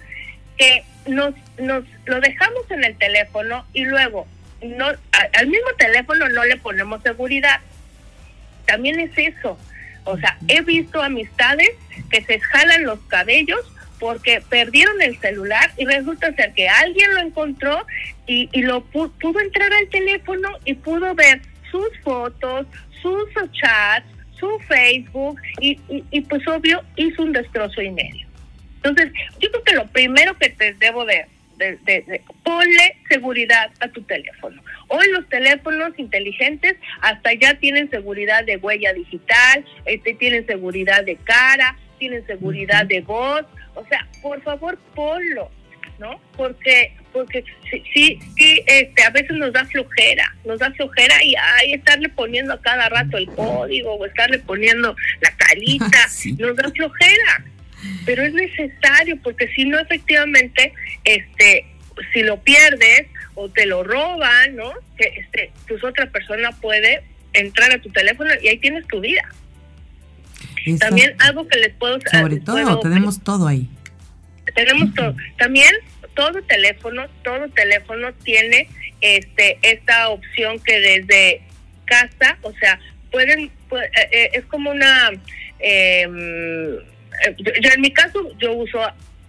que 0.58 0.84
nos, 1.08 1.36
nos 1.60 1.86
lo 2.06 2.20
dejamos 2.20 2.70
en 2.72 2.84
el 2.84 2.98
teléfono 2.98 3.66
y 3.74 3.86
luego 3.86 4.28
no 4.62 4.88
al 4.88 5.48
mismo 5.48 5.70
teléfono 5.78 6.28
no 6.30 6.44
le 6.44 6.58
ponemos 6.58 7.02
seguridad. 7.02 7.62
También 8.66 9.00
es 9.00 9.12
eso. 9.16 9.58
O 10.10 10.18
sea, 10.18 10.38
he 10.48 10.62
visto 10.62 11.02
amistades 11.02 11.70
que 12.10 12.24
se 12.24 12.40
jalan 12.40 12.84
los 12.86 13.00
cabellos 13.02 13.62
porque 14.00 14.42
perdieron 14.50 15.02
el 15.02 15.20
celular 15.20 15.72
y 15.78 15.86
resulta 15.86 16.34
ser 16.34 16.54
que 16.54 16.68
alguien 16.70 17.14
lo 17.14 17.22
encontró 17.22 17.86
y, 18.26 18.48
lo 18.62 18.82
pudo 18.86 19.40
entrar 19.40 19.72
al 19.74 19.90
teléfono 19.90 20.50
y 20.66 20.74
pudo 20.74 21.14
ver 21.16 21.42
sus 21.70 21.90
fotos, 22.04 22.66
sus 23.02 23.26
chats, 23.52 24.06
su 24.40 24.48
Facebook 24.68 25.40
y, 25.60 25.80
y, 25.90 26.22
pues 26.22 26.48
obvio 26.48 26.82
hizo 26.96 27.24
un 27.24 27.34
destrozo 27.34 27.82
y 27.82 27.92
medio. 27.92 28.28
Entonces, 28.78 29.12
yo 29.40 29.52
creo 29.52 29.64
que 29.64 29.76
lo 29.76 29.88
primero 29.88 30.38
que 30.38 30.50
te 30.50 30.74
debo 30.76 31.04
de, 31.06 31.26
de, 31.60 32.22
ponle 32.44 32.98
seguridad 33.10 33.70
a 33.80 33.88
tu 33.90 34.02
teléfono. 34.04 34.62
Hoy 34.88 35.06
los 35.12 35.28
teléfonos 35.30 35.98
inteligentes 35.98 36.76
hasta 37.02 37.34
ya 37.34 37.56
tienen 37.56 37.90
seguridad 37.90 38.44
de 38.46 38.58
huella 38.58 38.94
digital, 38.94 39.66
este 39.86 40.14
tienen 40.14 40.46
seguridad 40.46 41.04
de 41.04 41.18
cara, 41.18 41.78
tienen 42.00 42.26
seguridad 42.26 42.86
de 42.86 43.02
voz, 43.02 43.46
o 43.76 43.86
sea, 43.88 44.08
por 44.22 44.42
favor 44.42 44.78
ponlo, 44.96 45.52
¿no? 46.00 46.20
Porque 46.36 46.94
porque 47.12 47.44
sí, 47.72 48.20
sí, 48.38 48.64
este, 48.68 49.04
a 49.04 49.10
veces 49.10 49.32
nos 49.32 49.52
da 49.52 49.66
flojera, 49.66 50.36
nos 50.46 50.60
da 50.60 50.72
flojera 50.72 51.24
y 51.24 51.34
hay 51.36 51.74
estarle 51.74 52.08
poniendo 52.10 52.54
a 52.54 52.62
cada 52.62 52.88
rato 52.88 53.18
el 53.18 53.28
código 53.30 53.96
o 53.96 54.06
estarle 54.06 54.40
poniendo 54.40 54.96
la 55.22 55.32
carita, 55.36 56.08
nos 56.38 56.56
da 56.56 56.70
flojera 56.70 57.44
pero 58.06 58.24
es 58.24 58.34
necesario 58.34 59.18
porque 59.22 59.48
si 59.50 59.66
no 59.66 59.80
efectivamente 59.80 60.74
este 61.04 61.66
si 62.14 62.24
lo 62.24 62.42
pierdes 62.42 63.08
o 63.36 63.50
te 63.50 63.66
lo 63.66 63.84
roban 63.84 64.56
no 64.56 64.72
que 64.98 65.14
este 65.18 65.52
pues 65.68 65.84
otra 65.84 66.08
persona 66.08 66.52
puede 66.62 67.04
entrar 67.34 67.72
a 67.72 67.80
tu 67.80 67.90
teléfono 67.90 68.30
y 68.42 68.48
ahí 68.48 68.58
tienes 68.58 68.88
tu 68.88 69.00
vida. 69.00 69.22
También 70.80 71.16
algo 71.20 71.48
que 71.48 71.58
les 71.60 71.74
puedo 71.74 72.00
sobre 72.12 72.38
todo 72.38 72.80
tenemos 72.80 73.24
todo 73.24 73.48
ahí. 73.48 73.70
Tenemos 74.56 74.94
todo. 74.94 75.16
También 75.38 75.74
todo 76.16 76.42
teléfono 76.44 77.08
todo 77.24 77.48
teléfono 77.50 78.14
tiene 78.14 78.68
este 79.02 79.58
esta 79.62 80.10
opción 80.10 80.60
que 80.60 80.80
desde 80.80 81.42
casa 81.86 82.38
o 82.42 82.52
sea 82.54 82.80
pueden 83.12 83.52
eh, 83.72 84.10
eh, 84.12 84.30
es 84.34 84.46
como 84.46 84.72
una 84.72 85.12
eh, 85.60 86.08
eh, 87.26 87.36
yo, 87.38 87.70
en 87.74 87.82
mi 87.82 87.92
caso 87.92 88.20
yo 88.38 88.54
uso 88.54 88.80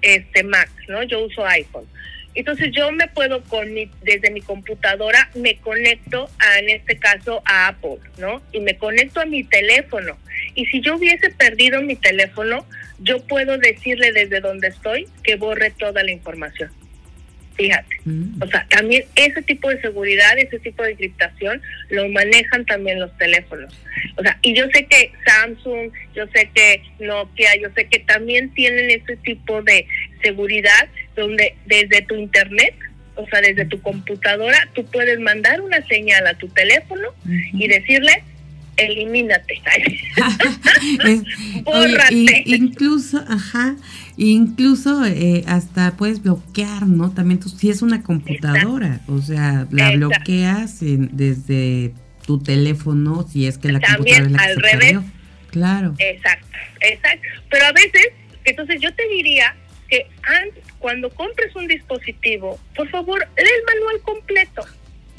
este 0.03 0.43
Mac, 0.43 0.71
¿no? 0.89 1.03
Yo 1.05 1.25
uso 1.25 1.47
iPhone. 1.47 1.87
Entonces 2.35 2.71
yo 2.73 2.93
me 2.93 3.09
puedo 3.09 3.43
con 3.45 3.69
desde 4.03 4.31
mi 4.31 4.41
computadora 4.41 5.31
me 5.35 5.57
conecto 5.57 6.31
a, 6.39 6.59
en 6.61 6.71
este 6.71 6.97
caso 6.97 7.43
a 7.45 7.69
Apple, 7.69 7.99
¿no? 8.19 8.41
Y 8.53 8.61
me 8.61 8.77
conecto 8.77 9.21
a 9.21 9.27
mi 9.27 9.43
teléfono. 9.43 10.17
Y 10.55 10.67
si 10.67 10.81
yo 10.81 10.97
hubiese 10.97 11.31
perdido 11.31 11.83
mi 11.83 11.97
teléfono, 11.97 12.65
yo 13.01 13.19
puedo 13.27 13.59
decirle 13.59 14.13
desde 14.13 14.41
donde 14.41 14.69
estoy 14.69 15.09
que 15.25 15.37
borre 15.37 15.71
toda 15.71 16.05
la 16.05 16.13
información. 16.13 16.71
Fíjate. 17.61 17.97
Mm. 18.07 18.43
O 18.43 18.47
sea, 18.47 18.67
también 18.71 19.05
ese 19.17 19.43
tipo 19.43 19.69
de 19.69 19.79
seguridad, 19.83 20.39
ese 20.39 20.59
tipo 20.61 20.83
de 20.83 20.93
encriptación, 20.93 21.61
lo 21.91 22.09
manejan 22.09 22.65
también 22.65 22.99
los 22.99 23.15
teléfonos. 23.19 23.75
O 24.17 24.23
sea, 24.23 24.39
y 24.41 24.55
yo 24.55 24.65
sé 24.73 24.87
que 24.87 25.13
Samsung, 25.27 25.91
yo 26.15 26.27
sé 26.29 26.49
que 26.55 26.83
Nokia, 27.01 27.51
yo 27.61 27.69
sé 27.75 27.85
que 27.85 27.99
también 27.99 28.49
tienen 28.55 28.89
ese 28.89 29.17
tipo 29.17 29.61
de 29.63 29.87
seguridad 30.23 30.89
donde 31.15 31.55
desde 31.67 32.01
tu 32.03 32.15
internet, 32.15 32.75
o 33.17 33.27
sea, 33.29 33.43
desde 33.43 33.67
tu 33.67 33.83
computadora, 33.83 34.67
tú 34.75 34.87
puedes 34.87 35.21
mandar 35.21 35.61
una 35.61 35.87
señal 35.87 36.27
a 36.27 36.35
tu 36.39 36.49
teléfono 36.49 37.09
y 37.53 37.69
decirle, 37.69 38.23
elimínate. 38.79 39.61
Bórrate. 41.63 42.43
incluso, 42.47 43.23
ajá, 43.29 43.77
incluso 44.29 45.05
eh, 45.07 45.45
hasta 45.47 45.97
puedes 45.97 46.23
bloquear, 46.23 46.87
¿no? 46.87 47.11
También 47.11 47.41
tú, 47.41 47.49
si 47.49 47.71
es 47.71 47.83
una 47.83 48.03
computadora, 48.03 49.01
o 49.09 49.21
sea, 49.21 49.67
la 49.71 49.93
bloqueas 49.93 50.79
desde 50.81 51.95
tu 52.27 52.39
teléfono, 52.39 53.27
si 53.27 53.47
es 53.47 53.59
que 53.59 53.73
la 53.73 53.81
computadora 53.81 54.27
es 54.27 54.33
la 54.33 54.39
que 54.39 54.45
al 54.45 54.57
revés. 54.57 54.99
Claro. 55.51 55.95
Exacto, 55.99 56.47
exacto. 56.81 57.27
Pero 57.51 57.65
a 57.65 57.73
veces, 57.73 58.09
entonces 58.45 58.81
yo 58.81 58.95
te 58.95 59.09
diría 59.09 59.57
que 59.89 60.07
antes, 60.23 60.65
cuando 60.79 61.11
compres 61.11 61.55
un 61.57 61.67
dispositivo, 61.67 62.61
por 62.77 62.89
favor, 62.91 63.27
lee 63.37 63.43
el 63.43 63.75
manual 63.75 64.01
completo. 64.03 64.63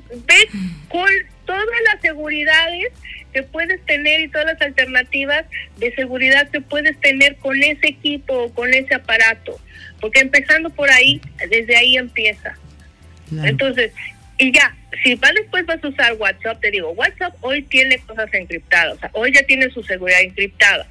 Ve 0.10 0.48
con 0.90 1.10
todas 1.46 1.66
las 1.92 2.02
seguridades 2.02 2.94
que 3.32 3.44
puedes 3.44 3.84
tener 3.86 4.22
y 4.22 4.28
todas 4.28 4.48
las 4.48 4.62
alternativas 4.62 5.46
de 5.78 5.94
seguridad 5.96 6.50
que 6.50 6.62
puedes 6.62 7.00
tener 7.00 7.36
con 7.38 7.62
ese 7.62 7.88
equipo 7.88 8.34
o 8.34 8.54
con 8.54 8.74
ese 8.74 8.96
aparato. 8.96 9.60
Porque 10.00 10.20
empezando 10.20 10.70
por 10.70 10.90
ahí, 10.90 11.22
desde 11.50 11.76
ahí 11.76 11.98
empieza. 11.98 12.58
Entonces, 13.44 13.94
y 14.38 14.52
ya, 14.52 14.76
si 15.04 15.16
va 15.16 15.30
después 15.34 15.66
vas 15.66 15.84
a 15.84 15.88
usar 15.88 16.14
WhatsApp, 16.14 16.60
te 16.60 16.72
digo, 16.72 16.92
WhatsApp 16.92 17.34
hoy 17.42 17.62
tiene 17.62 18.00
cosas 18.00 18.34
encriptadas, 18.34 18.96
o 18.96 19.00
sea, 19.00 19.10
hoy 19.14 19.32
ya 19.32 19.44
tiene 19.44 19.70
su 19.70 19.84
seguridad 19.84 20.22
encriptada. 20.22 20.88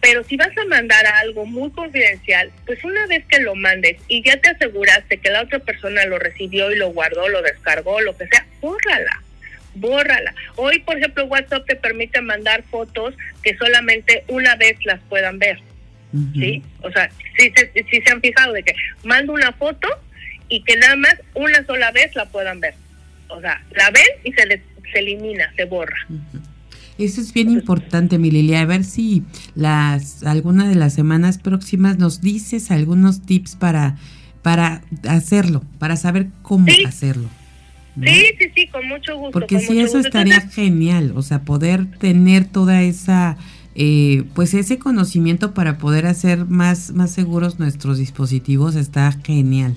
Pero 0.00 0.22
si 0.22 0.36
vas 0.36 0.56
a 0.56 0.64
mandar 0.66 1.04
algo 1.06 1.44
muy 1.44 1.70
confidencial, 1.72 2.52
pues 2.66 2.82
una 2.84 3.06
vez 3.06 3.24
que 3.26 3.40
lo 3.40 3.54
mandes 3.54 3.96
y 4.06 4.22
ya 4.22 4.36
te 4.36 4.50
aseguraste 4.50 5.18
que 5.18 5.30
la 5.30 5.42
otra 5.42 5.58
persona 5.58 6.04
lo 6.06 6.18
recibió 6.18 6.70
y 6.70 6.76
lo 6.76 6.92
guardó, 6.92 7.28
lo 7.28 7.42
descargó, 7.42 8.00
lo 8.00 8.16
que 8.16 8.26
sea, 8.28 8.46
bórrala 8.60 9.23
bórrala. 9.74 10.34
Hoy, 10.56 10.80
por 10.80 10.96
ejemplo, 10.96 11.24
WhatsApp 11.26 11.66
te 11.66 11.76
permite 11.76 12.20
mandar 12.20 12.62
fotos 12.70 13.14
que 13.42 13.56
solamente 13.56 14.24
una 14.28 14.56
vez 14.56 14.76
las 14.84 15.00
puedan 15.08 15.38
ver. 15.38 15.58
¿Sí? 16.32 16.62
O 16.82 16.92
sea, 16.92 17.10
si, 17.36 17.52
si, 17.90 18.00
se 18.00 18.12
han 18.12 18.20
fijado 18.20 18.52
de 18.52 18.62
que 18.62 18.72
mando 19.02 19.32
una 19.32 19.50
foto 19.52 19.88
y 20.48 20.62
que 20.62 20.76
nada 20.76 20.94
más 20.94 21.16
una 21.34 21.66
sola 21.66 21.90
vez 21.90 22.14
la 22.14 22.26
puedan 22.26 22.60
ver. 22.60 22.74
O 23.28 23.40
sea, 23.40 23.60
la 23.74 23.90
ven 23.90 24.04
y 24.22 24.32
se, 24.32 24.46
les, 24.46 24.60
se 24.92 25.00
elimina, 25.00 25.52
se 25.56 25.64
borra. 25.64 25.96
Eso 26.98 27.20
es 27.20 27.32
bien 27.32 27.50
importante, 27.50 28.18
mi 28.18 28.30
Lilia. 28.30 28.60
A 28.60 28.64
ver 28.64 28.84
si 28.84 29.24
las 29.56 30.22
alguna 30.22 30.68
de 30.68 30.76
las 30.76 30.94
semanas 30.94 31.38
próximas 31.38 31.98
nos 31.98 32.20
dices 32.20 32.70
algunos 32.70 33.22
tips 33.22 33.56
para, 33.56 33.96
para 34.42 34.82
hacerlo, 35.08 35.64
para 35.80 35.96
saber 35.96 36.28
cómo 36.42 36.68
hacerlo. 36.86 37.28
Sí, 38.02 38.24
sí, 38.38 38.50
sí, 38.54 38.66
con 38.68 38.88
mucho 38.88 39.16
gusto. 39.16 39.32
Porque 39.32 39.60
sí, 39.60 39.80
eso 39.80 39.98
estaría 39.98 40.40
genial, 40.40 41.12
o 41.14 41.22
sea, 41.22 41.40
poder 41.40 41.86
tener 41.98 42.44
toda 42.44 42.82
esa, 42.82 43.36
eh, 43.76 44.24
pues 44.34 44.54
ese 44.54 44.78
conocimiento 44.78 45.54
para 45.54 45.78
poder 45.78 46.06
hacer 46.06 46.44
más, 46.46 46.90
más 46.90 47.12
seguros 47.12 47.58
nuestros 47.58 47.98
dispositivos 47.98 48.74
está 48.74 49.12
genial. 49.24 49.76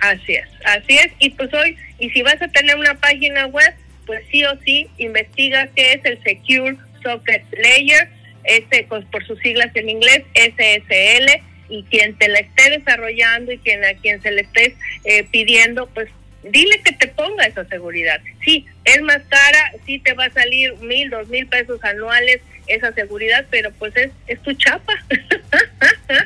Así 0.00 0.34
es, 0.34 0.48
así 0.64 0.94
es. 0.94 1.12
Y 1.20 1.30
pues 1.30 1.54
hoy, 1.54 1.76
y 2.00 2.10
si 2.10 2.22
vas 2.22 2.42
a 2.42 2.48
tener 2.48 2.76
una 2.76 2.94
página 2.94 3.46
web, 3.46 3.72
pues 4.04 4.24
sí 4.32 4.44
o 4.44 4.58
sí, 4.64 4.88
investiga 4.98 5.68
qué 5.76 5.92
es 5.92 6.04
el 6.04 6.20
Secure 6.24 6.76
Socket 7.04 7.44
Layer, 7.62 8.08
este, 8.42 8.84
pues 8.88 9.04
por 9.06 9.24
sus 9.24 9.38
siglas 9.38 9.70
en 9.74 9.88
inglés, 9.88 10.24
SSL, 10.34 11.40
y 11.68 11.84
quien 11.84 12.14
te 12.16 12.28
la 12.28 12.40
esté 12.40 12.70
desarrollando 12.70 13.52
y 13.52 13.58
quien 13.58 13.84
a 13.84 13.94
quien 13.94 14.20
se 14.20 14.32
le 14.32 14.42
esté 14.42 14.74
eh, 15.04 15.24
pidiendo, 15.30 15.88
pues 15.94 16.08
dile 16.42 16.80
que 16.84 16.92
te 16.92 17.08
ponga 17.08 17.44
esa 17.44 17.64
seguridad. 17.66 18.20
Sí, 18.44 18.66
es 18.84 19.02
más 19.02 19.22
cara, 19.28 19.72
sí 19.86 19.98
te 19.98 20.14
va 20.14 20.26
a 20.26 20.32
salir 20.32 20.74
mil, 20.78 21.10
dos 21.10 21.28
mil 21.28 21.46
pesos 21.46 21.82
anuales 21.84 22.40
esa 22.66 22.92
seguridad, 22.92 23.46
pero 23.50 23.70
pues 23.72 23.94
es, 23.96 24.10
es 24.26 24.40
tu 24.42 24.52
chapa. 24.54 24.92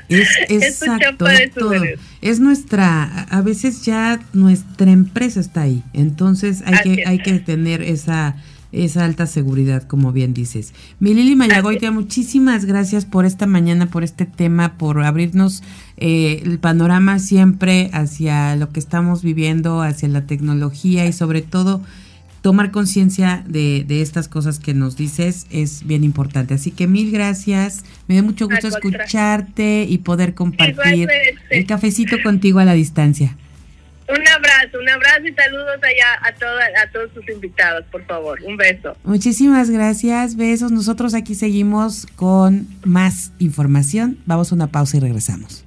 Es, 0.08 0.28
es 0.48 0.80
tu 0.80 0.98
chapa 0.98 1.30
de 1.30 1.48
todo. 1.48 1.84
Es 2.20 2.40
nuestra, 2.40 3.04
a 3.30 3.40
veces 3.42 3.84
ya 3.84 4.20
nuestra 4.32 4.90
empresa 4.90 5.38
está 5.38 5.62
ahí, 5.62 5.82
entonces 5.92 6.62
hay 6.66 6.82
que, 6.82 7.04
hay 7.06 7.18
que 7.18 7.38
tener 7.38 7.82
esa 7.82 8.34
esa 8.72 9.04
alta 9.04 9.26
seguridad, 9.26 9.82
como 9.84 10.12
bien 10.12 10.34
dices. 10.34 10.74
Milili 11.00 11.36
Mayagoitia, 11.36 11.90
muchísimas 11.90 12.64
gracias 12.64 13.04
por 13.04 13.24
esta 13.24 13.46
mañana, 13.46 13.86
por 13.86 14.04
este 14.04 14.26
tema, 14.26 14.76
por 14.76 15.02
abrirnos 15.02 15.62
eh, 15.96 16.42
el 16.44 16.58
panorama 16.58 17.18
siempre 17.18 17.90
hacia 17.92 18.56
lo 18.56 18.70
que 18.70 18.80
estamos 18.80 19.22
viviendo, 19.22 19.82
hacia 19.82 20.08
la 20.08 20.26
tecnología 20.26 21.06
y 21.06 21.12
sobre 21.12 21.42
todo 21.42 21.80
tomar 22.42 22.70
conciencia 22.70 23.42
de, 23.48 23.84
de, 23.86 24.02
estas 24.02 24.28
cosas 24.28 24.60
que 24.60 24.72
nos 24.72 24.96
dices 24.96 25.46
es 25.50 25.84
bien 25.84 26.04
importante. 26.04 26.54
Así 26.54 26.70
que 26.70 26.86
mil 26.86 27.10
gracias, 27.10 27.84
me 28.06 28.14
da 28.14 28.22
mucho 28.22 28.46
gusto 28.46 28.68
escucharte 28.68 29.84
y 29.88 29.98
poder 29.98 30.34
compartir 30.34 31.08
el 31.50 31.66
cafecito 31.66 32.16
contigo 32.22 32.60
a 32.60 32.64
la 32.64 32.74
distancia. 32.74 33.36
Un 34.08 34.28
abrazo, 34.28 34.78
un 34.78 34.88
abrazo 34.88 35.26
y 35.26 35.32
saludos 35.32 35.78
allá 35.82 36.14
a, 36.22 36.28
a 36.82 36.90
todos 36.92 37.10
sus 37.12 37.28
invitados, 37.28 37.84
por 37.90 38.04
favor. 38.06 38.38
Un 38.44 38.56
beso. 38.56 38.96
Muchísimas 39.02 39.68
gracias, 39.70 40.36
besos. 40.36 40.70
Nosotros 40.70 41.12
aquí 41.14 41.34
seguimos 41.34 42.06
con 42.14 42.68
más 42.84 43.32
información. 43.40 44.18
Vamos 44.26 44.52
a 44.52 44.54
una 44.54 44.68
pausa 44.68 44.96
y 44.96 45.00
regresamos. 45.00 45.65